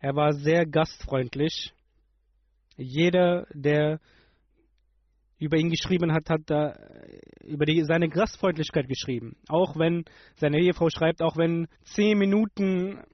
[0.00, 1.72] Er war sehr gastfreundlich.
[2.76, 4.00] Jeder, der
[5.38, 6.76] über ihn geschrieben hat, hat da
[7.44, 9.36] über die, seine Gastfreundlichkeit geschrieben.
[9.46, 10.04] Auch wenn
[10.34, 13.04] seine Ehefrau schreibt, auch wenn zehn Minuten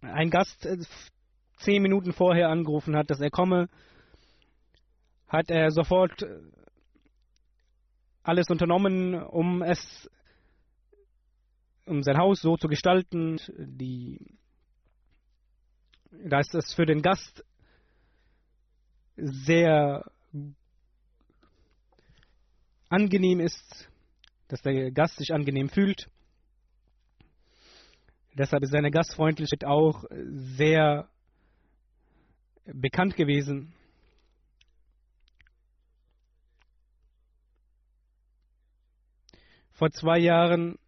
[0.00, 0.78] ein Gast äh,
[1.62, 3.68] zehn Minuten vorher angerufen hat, dass er komme,
[5.28, 6.24] hat er sofort
[8.22, 10.10] alles unternommen, um es,
[11.86, 14.36] um sein Haus so zu gestalten, die,
[16.10, 17.44] dass es für den Gast
[19.16, 20.04] sehr
[22.88, 23.90] angenehm ist,
[24.48, 26.08] dass der Gast sich angenehm fühlt.
[28.34, 31.08] Deshalb ist seine Gastfreundlichkeit auch sehr
[32.64, 33.72] bekannt gewesen.
[39.72, 40.78] Vor zwei Jahren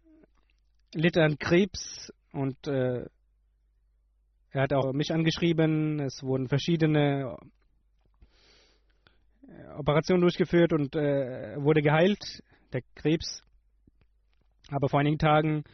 [0.93, 3.05] litt er an Krebs und äh,
[4.51, 5.99] er hat auch mich angeschrieben.
[5.99, 7.37] Es wurden verschiedene
[9.47, 12.23] äh, Operationen durchgeführt und äh, wurde geheilt,
[12.71, 13.43] der Krebs.
[14.69, 15.65] Aber vor einigen Tagen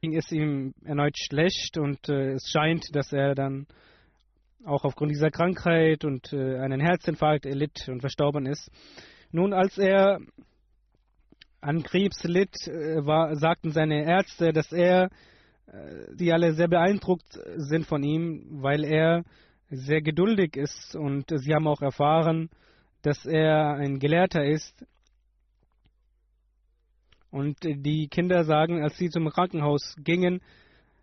[0.00, 3.66] ging es ihm erneut schlecht und äh, es scheint, dass er dann
[4.64, 8.70] auch aufgrund dieser Krankheit und äh, einen Herzinfarkt erlitt und verstorben ist.
[9.30, 10.20] Nun, als er
[11.60, 15.10] an Krebs litt, äh, war, sagten seine Ärzte, dass er
[16.14, 19.22] die alle sehr beeindruckt sind von ihm, weil er
[19.68, 22.48] sehr geduldig ist und sie haben auch erfahren,
[23.02, 24.84] dass er ein Gelehrter ist.
[27.30, 30.40] Und die Kinder sagen, als sie zum Krankenhaus gingen,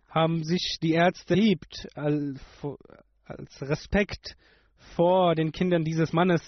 [0.08, 2.40] haben sich die Ärzte liebt als,
[3.24, 4.36] als Respekt
[4.94, 6.42] vor den Kindern dieses Mannes.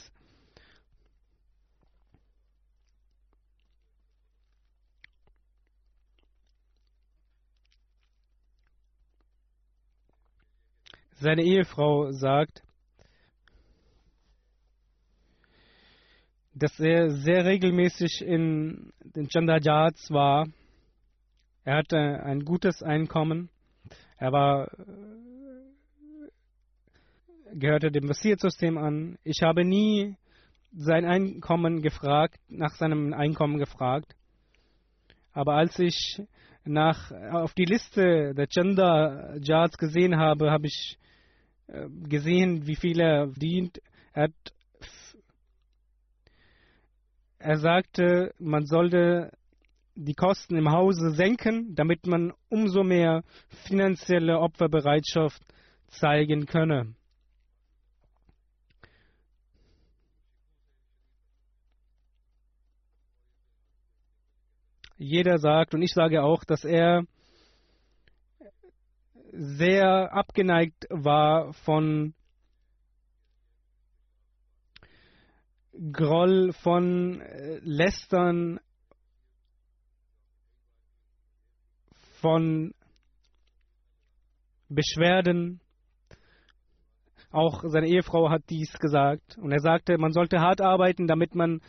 [11.21, 12.63] Seine Ehefrau sagt,
[16.59, 20.47] dass er sehr regelmäßig in den Chandajats war.
[21.65, 23.51] Er hatte ein gutes Einkommen.
[24.17, 24.71] Er war,
[27.53, 29.19] gehörte dem Wasiert-System an.
[29.25, 30.17] Ich habe nie
[30.73, 34.15] sein Einkommen gefragt, nach seinem Einkommen gefragt.
[35.33, 36.21] Aber als ich
[36.65, 40.99] nach, auf die Liste der Chanda Jats gesehen habe, habe ich
[41.69, 43.81] äh, gesehen, wie viel er verdient.
[44.13, 44.33] Er, hat,
[47.39, 49.31] er sagte, man sollte
[49.95, 53.23] die Kosten im Hause senken, damit man umso mehr
[53.67, 55.43] finanzielle Opferbereitschaft
[55.89, 56.95] zeigen könne.
[64.97, 67.05] Jeder sagt, und ich sage auch, dass er
[69.33, 72.15] sehr abgeneigt war von
[75.93, 78.61] Groll, von äh, Lästern,
[82.21, 82.75] von
[84.69, 85.61] Beschwerden.
[87.31, 89.39] Auch seine Ehefrau hat dies gesagt.
[89.39, 91.61] Und er sagte, man sollte hart arbeiten, damit man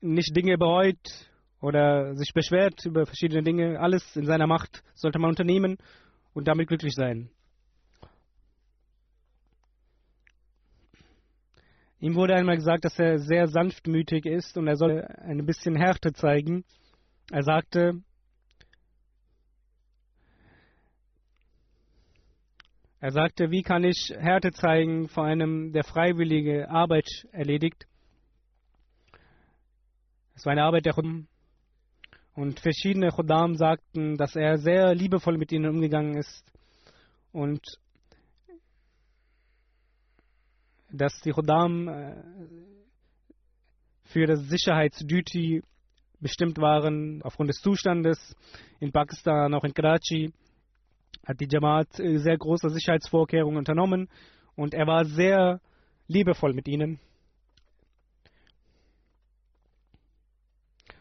[0.00, 1.00] nicht Dinge bereut
[1.60, 3.80] oder sich beschwert über verschiedene Dinge.
[3.80, 5.78] Alles in seiner Macht sollte man unternehmen,
[6.34, 7.30] und damit glücklich sein.
[12.02, 16.12] Ihm wurde einmal gesagt, dass er sehr sanftmütig ist und er soll ein bisschen Härte
[16.12, 16.64] zeigen.
[17.30, 18.02] Er sagte,
[22.98, 27.86] er sagte, wie kann ich Härte zeigen vor einem, der freiwillige Arbeit erledigt?
[30.34, 31.28] Es war eine Arbeit der Chum.
[32.34, 36.44] Und verschiedene Khuddam sagten, dass er sehr liebevoll mit ihnen umgegangen ist
[37.30, 37.64] und
[40.92, 42.14] dass die Khuddam äh,
[44.04, 45.62] für das Sicherheitsduty
[46.20, 48.36] bestimmt waren aufgrund des Zustandes
[48.78, 50.32] in Pakistan, auch in Karachi,
[51.26, 54.08] hat die Jamaat äh, sehr große Sicherheitsvorkehrungen unternommen
[54.54, 55.60] und er war sehr
[56.08, 57.00] liebevoll mit ihnen.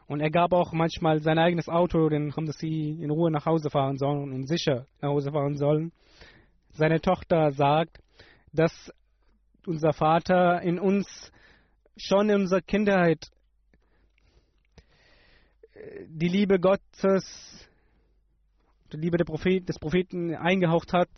[0.07, 3.69] Und er gab auch manchmal sein eigenes Auto, den haben sie in Ruhe nach Hause
[3.69, 5.91] fahren sollen und sicher nach Hause fahren sollen.
[6.73, 7.99] Seine Tochter sagt,
[8.51, 8.91] dass
[9.65, 11.31] unser Vater in uns
[11.97, 13.31] schon in unserer Kindheit
[16.07, 17.61] die Liebe Gottes
[18.91, 21.09] die Liebe Prophet, des Propheten eingehaucht hat.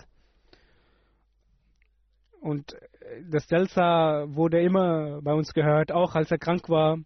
[2.39, 2.75] Und
[3.29, 6.99] das Jalsa wurde immer bei uns gehört, auch als er krank war.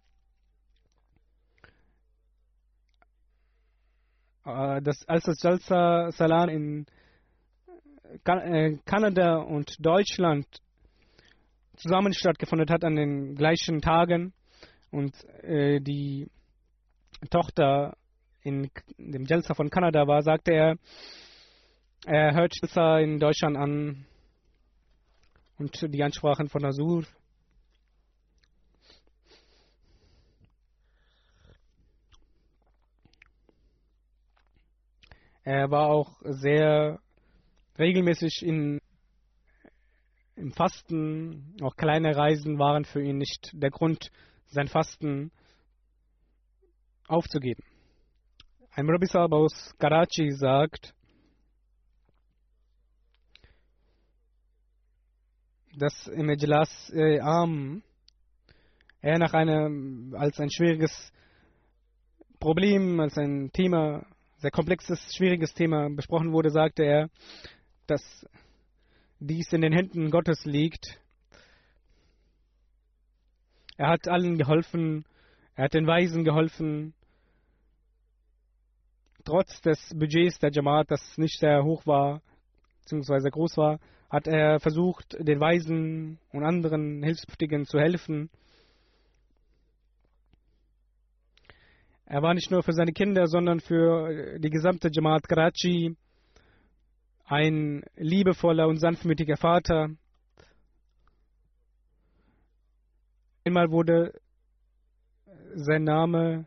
[4.44, 6.86] Äh, das, als das Jalsa Salan in
[8.24, 10.46] äh, Kanada und Deutschland
[11.78, 14.32] zusammen stattgefunden hat an den gleichen Tagen
[14.90, 16.28] und äh, die
[17.30, 17.96] Tochter
[18.42, 20.76] in dem Jalsa von Kanada war, sagte er,
[22.06, 24.06] er hört Jalsa in Deutschland an
[25.58, 27.04] und die Ansprachen von Azur.
[35.44, 37.00] Er war auch sehr
[37.78, 38.80] regelmäßig in,
[40.38, 41.54] im Fasten.
[41.60, 44.10] Auch kleine Reisen waren für ihn nicht der Grund,
[44.46, 45.30] sein Fasten
[47.06, 47.62] aufzugeben.
[48.70, 50.94] Ein Rabbi Saab aus Karachi sagt,
[55.76, 61.12] dass im Ijlas äh, er nach einem, als ein schwieriges
[62.40, 64.06] Problem, als ein Thema,
[64.38, 67.10] sehr komplexes, schwieriges Thema besprochen wurde, sagte er,
[67.86, 68.02] dass
[69.20, 71.00] dies in den Händen Gottes liegt.
[73.76, 75.04] Er hat allen geholfen,
[75.54, 76.94] er hat den Weisen geholfen,
[79.24, 82.22] trotz des Budgets der Jamaat, das nicht sehr hoch war,
[82.80, 83.78] beziehungsweise groß war,
[84.10, 88.30] hat er versucht, den Weisen und anderen Hilfsbedürftigen zu helfen.
[92.06, 95.94] Er war nicht nur für seine Kinder, sondern für die gesamte Jamaat Karachi
[97.28, 99.90] ein liebevoller und sanftmütiger Vater.
[103.44, 104.18] Einmal wurde
[105.54, 106.46] sein Name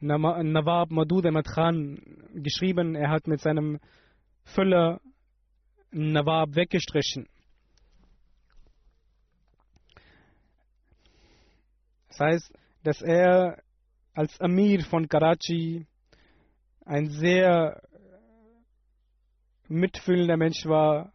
[0.00, 2.00] Nawab Madud Ahmad Khan
[2.34, 2.94] geschrieben.
[2.94, 3.80] Er hat mit seinem
[4.44, 5.00] Füller
[5.90, 7.26] Nawab weggestrichen.
[12.08, 13.62] Das heißt, dass er
[14.12, 15.86] als Amir von Karachi
[16.84, 17.80] ein sehr
[19.70, 21.12] mitfühlender Mensch war,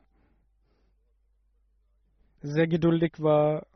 [2.41, 3.67] sehr geduldig war,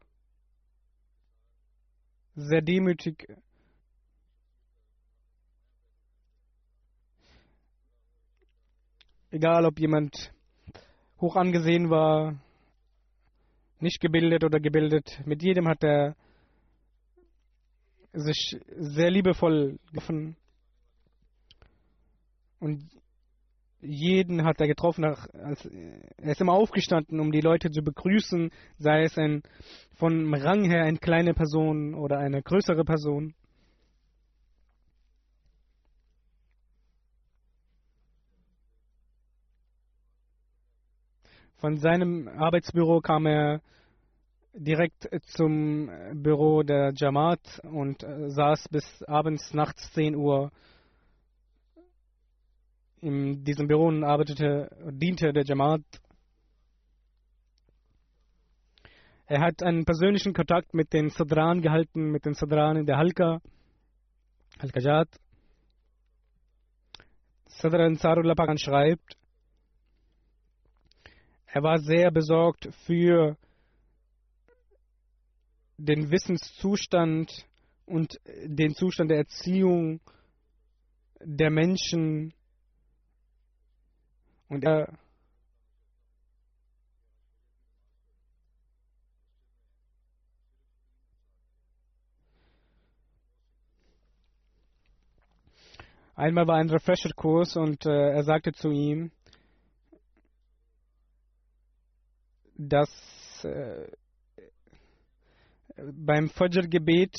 [2.36, 3.28] sehr demütig.
[9.32, 10.34] Egal, ob jemand
[11.20, 12.40] hoch angesehen war,
[13.80, 16.16] nicht gebildet oder gebildet, mit jedem hat er
[18.14, 20.38] sich sehr liebevoll gefunden.
[22.60, 22.99] Und
[23.82, 25.04] jeden hat er getroffen.
[25.04, 25.16] Er
[26.20, 29.44] ist immer aufgestanden, um die Leute zu begrüßen, sei es ein,
[29.96, 33.34] von Rang her eine kleine Person oder eine größere Person.
[41.58, 43.62] Von seinem Arbeitsbüro kam er
[44.54, 50.52] direkt zum Büro der Jamaat und äh, saß bis abends nachts 10 Uhr
[53.02, 55.82] in diesem Büro und arbeitete, diente der Jamaat.
[59.26, 63.40] Er hat einen persönlichen Kontakt mit den Sadran gehalten, mit den Sadran in der Halka,
[64.60, 65.08] Halkajat.
[67.46, 69.18] Sadran Sarullah Pagan schreibt,
[71.46, 73.38] er war sehr besorgt für
[75.78, 77.48] den Wissenszustand
[77.86, 80.00] und den Zustand der Erziehung
[81.22, 82.34] der Menschen
[84.50, 84.92] und er
[96.16, 99.10] Einmal war ein Refresher-Kurs und äh, er sagte zu ihm,
[102.58, 102.90] dass
[103.46, 103.88] äh,
[105.78, 107.16] beim Fajr-Gebet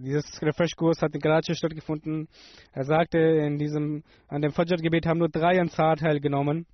[0.00, 2.28] dieses Refresh-Kurs hat in Karachi stattgefunden.
[2.72, 6.66] Er sagte, in diesem, an dem Fajr-Gebet haben nur drei Ansar teilgenommen.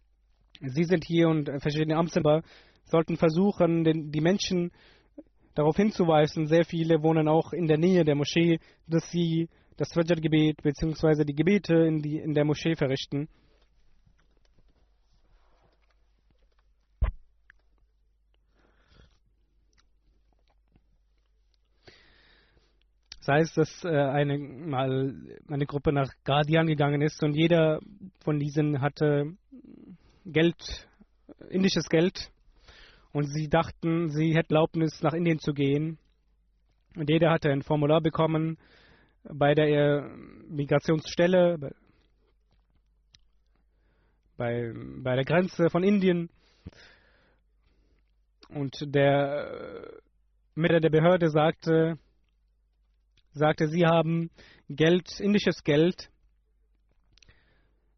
[0.60, 2.42] Sie sind hier und verschiedene Amtsinhaber
[2.84, 4.70] sollten versuchen, den, die Menschen
[5.54, 10.62] darauf hinzuweisen, sehr viele wohnen auch in der Nähe der Moschee, dass sie das Fajr-Gebet
[10.62, 11.24] bzw.
[11.24, 13.28] die Gebete in, die, in der Moschee verrichten.
[23.25, 25.14] Sei es, dass äh, eine, mal
[25.47, 27.79] eine Gruppe nach Guardian gegangen ist und jeder
[28.25, 29.37] von diesen hatte
[30.27, 30.89] Geld,
[31.49, 32.33] indisches Geld
[33.12, 35.99] und sie dachten, sie hätten Erlaubnis nach Indien zu gehen.
[36.97, 38.59] Und jeder hatte ein Formular bekommen
[39.23, 40.11] bei der
[40.49, 41.73] Migrationsstelle.
[44.37, 46.29] bei, bei der Grenze von Indien.
[48.49, 50.01] Und der
[50.57, 51.99] Mitarbeiter der Behörde sagte,
[53.33, 54.30] sagte, sie haben
[54.68, 56.11] Geld, indisches Geld.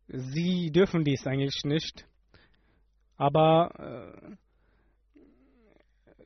[0.09, 2.07] Sie dürfen dies eigentlich nicht.
[3.16, 4.37] Aber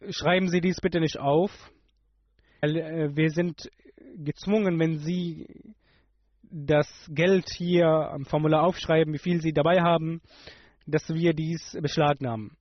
[0.01, 1.53] äh, schreiben Sie dies bitte nicht auf.
[2.61, 3.71] Äh, wir sind
[4.17, 5.47] gezwungen, wenn Sie
[6.43, 10.23] das Geld hier am Formular aufschreiben, wie viel Sie dabei haben,
[10.87, 12.57] dass wir dies beschlagnahmen.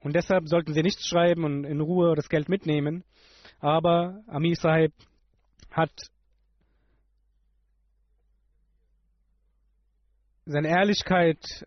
[0.00, 3.04] Und deshalb sollten Sie nichts schreiben und in Ruhe das Geld mitnehmen.
[3.60, 4.92] Aber Amir Sahib
[5.78, 5.92] hat
[10.44, 11.66] seine Ehrlichkeit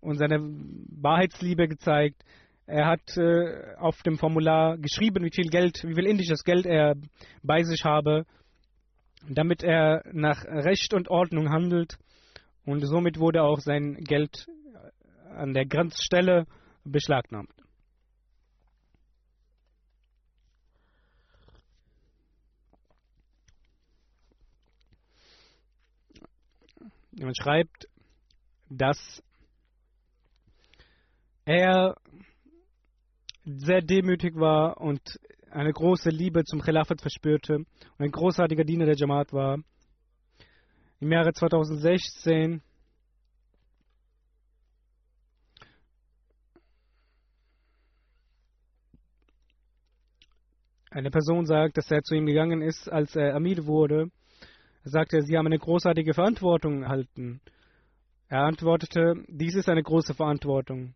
[0.00, 2.24] und seine Wahrheitsliebe gezeigt.
[2.66, 6.94] Er hat äh, auf dem Formular geschrieben, wie viel Geld, wie viel indisches Geld er
[7.42, 8.26] bei sich habe,
[9.28, 11.98] damit er nach Recht und Ordnung handelt.
[12.64, 14.46] Und somit wurde auch sein Geld
[15.34, 16.46] an der Grenzstelle
[16.84, 17.50] beschlagnahmt.
[27.20, 27.88] Man schreibt,
[28.68, 29.22] dass
[31.44, 31.96] er
[33.44, 35.00] sehr demütig war und
[35.50, 37.66] eine große Liebe zum Khilafat verspürte und
[37.98, 39.58] ein großartiger Diener der Jamaat war.
[41.00, 42.62] Im Jahre 2016
[50.90, 54.10] eine Person sagt, dass er zu ihm gegangen ist, als er Amir wurde
[54.88, 57.40] sagte Sie haben eine großartige Verantwortung erhalten.
[58.28, 60.94] Er antwortete, dies ist eine große Verantwortung.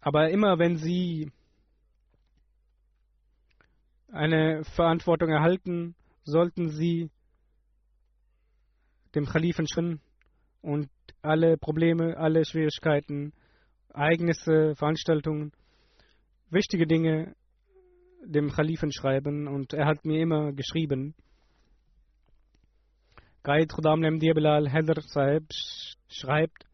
[0.00, 1.30] Aber immer wenn Sie
[4.12, 5.94] eine Verantwortung erhalten,
[6.24, 7.10] sollten Sie
[9.14, 10.00] dem Khalifen schreiben
[10.62, 10.88] und
[11.22, 13.32] alle Probleme, alle Schwierigkeiten,
[13.88, 15.52] Ereignisse, Veranstaltungen,
[16.50, 17.34] wichtige Dinge
[18.24, 19.46] dem Khalifen schreiben.
[19.46, 21.14] Und er hat mir immer geschrieben.
[23.44, 25.44] Qaid Khudam Namdi Bilal Haider Sahib
[26.08, 26.64] schreibt,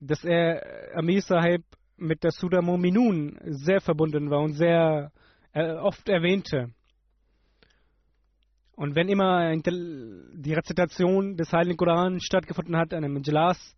[0.00, 1.64] dass er Amir Sahib
[1.98, 5.12] mit der Surah Muminun sehr verbunden war und sehr
[5.52, 6.72] äh, oft erwähnte.
[8.74, 13.76] Und wenn immer die Rezitation des Heiligen Koran stattgefunden hat, einem Majlas,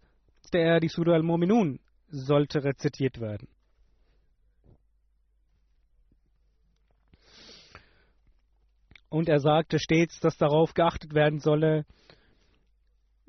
[0.53, 1.80] der die Surah al-Muminun
[2.11, 3.49] sollte rezitiert werden.
[9.13, 11.85] Und er sagte stets, dass darauf geachtet werden solle,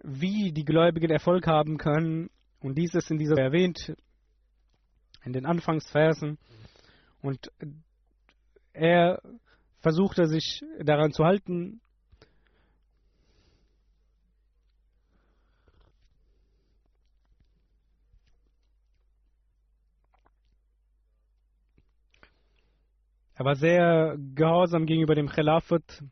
[0.02, 2.30] wie die Gläubigen Erfolg haben können.
[2.62, 3.94] Und dies ist in dieser erwähnt,
[5.26, 6.38] in den Anfangsversen.
[7.22, 7.52] Und
[8.72, 9.22] er
[9.82, 11.82] versuchte sich daran zu halten,
[23.36, 26.04] Er war sehr gehorsam gegenüber dem Khilafat.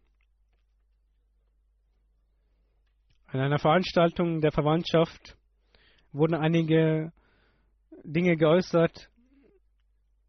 [3.32, 5.38] In einer Veranstaltung der Verwandtschaft
[6.12, 7.14] wurden einige
[8.04, 9.10] Dinge geäußert,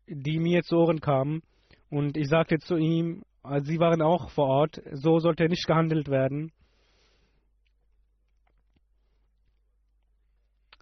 [0.06, 1.42] die mir zu Ohren kamen.
[1.88, 6.08] Und ich sagte zu ihm, also sie waren auch vor Ort, so sollte nicht gehandelt
[6.08, 6.52] werden.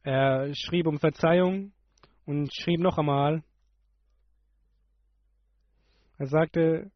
[0.03, 1.73] Er schrieb um Verzeihung
[2.27, 3.45] und schrieb noch einmal,
[6.21, 6.91] er sagte,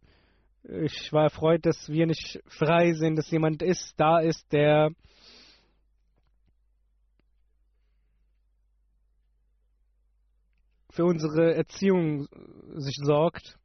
[0.64, 4.90] ich war erfreut, dass wir nicht frei sind, dass jemand ist, da ist, der
[10.90, 12.28] für unsere Erziehung
[12.74, 13.58] sich sorgt.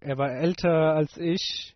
[0.00, 1.74] Er war älter als ich.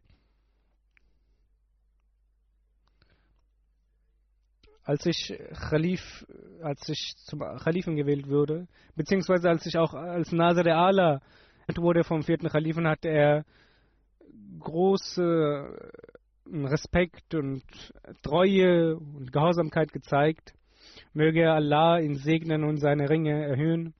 [4.85, 6.27] Als ich Khalif,
[6.63, 8.67] als ich zum Khalifen gewählt wurde,
[8.97, 11.21] beziehungsweise als ich auch als Nasir Allah
[11.77, 13.45] wurde vom vierten Khalifen, hat er
[14.59, 15.93] große
[16.47, 17.63] Respekt und
[18.23, 20.53] Treue und Gehorsamkeit gezeigt.
[21.15, 23.95] Möge Allah ihn segnen und seine Ringe erhöhen.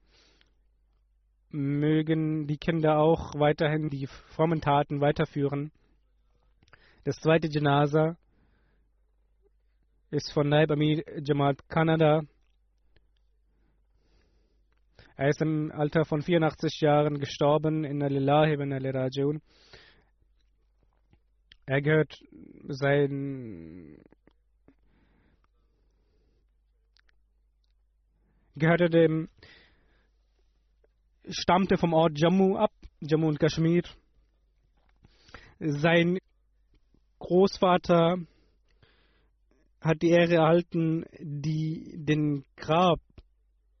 [1.49, 5.71] Mögen die Kinder auch weiterhin die frommen Taten weiterführen.
[7.05, 8.17] Das zweite Janaza
[10.13, 12.21] ist von Naib Amir Jamaat Kanada.
[15.15, 19.41] Er ist im Alter von 84 Jahren gestorben in Alillahi bin Rajiun.
[21.65, 22.13] Er gehört
[22.67, 23.97] sein
[28.55, 29.29] gehörte dem
[31.27, 33.81] stammte vom Ort Jammu ab, Jammu und Kashmir.
[35.59, 36.19] Sein
[37.17, 38.17] Großvater
[39.83, 42.99] hat die Ehre erhalten, die den Grab,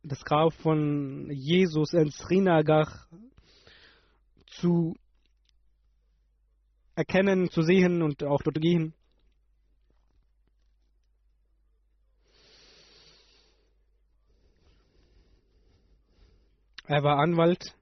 [0.03, 3.07] das Grab von Jesus in Srinagar
[4.47, 4.95] zu
[6.95, 8.93] erkennen, zu sehen und auch dort gehen.
[16.85, 17.73] Er war Anwalt.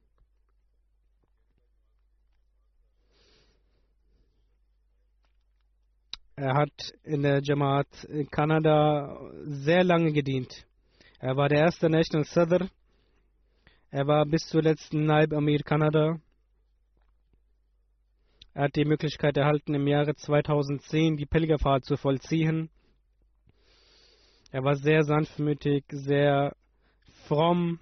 [6.42, 6.74] Er hat
[7.04, 10.66] in der Jamaat in Kanada sehr lange gedient.
[11.20, 12.68] Er war der erste National Sadr.
[13.92, 16.20] Er war bis zuletzt Naib Amir Kanada.
[18.56, 22.72] Er hat die Möglichkeit erhalten, im Jahre 2010 die Pilgerfahrt zu vollziehen.
[24.50, 26.56] Er war sehr sanftmütig, sehr
[27.28, 27.80] fromm.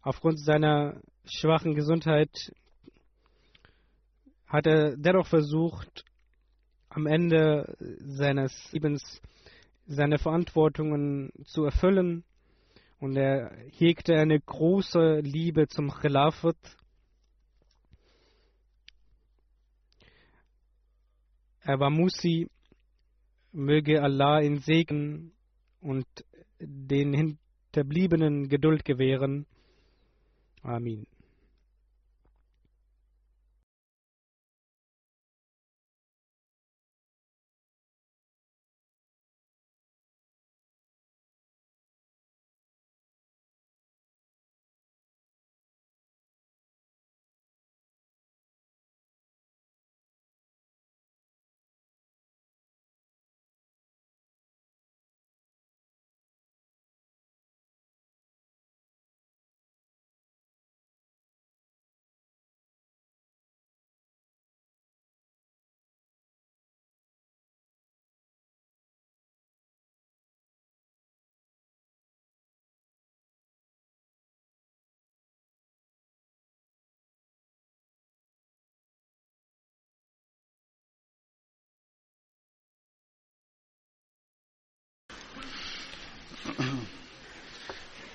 [0.00, 2.30] Aufgrund seiner schwachen Gesundheit
[4.52, 6.04] hat er dennoch versucht,
[6.90, 9.22] am Ende seines Lebens
[9.86, 12.22] seine Verantwortungen zu erfüllen.
[13.00, 16.56] Und er hegte eine große Liebe zum Khilafat.
[21.62, 22.48] Er war Musi,
[23.52, 25.32] möge Allah ihn segnen
[25.80, 26.06] und
[26.60, 29.46] den Hinterbliebenen Geduld gewähren.
[30.62, 31.06] Amin.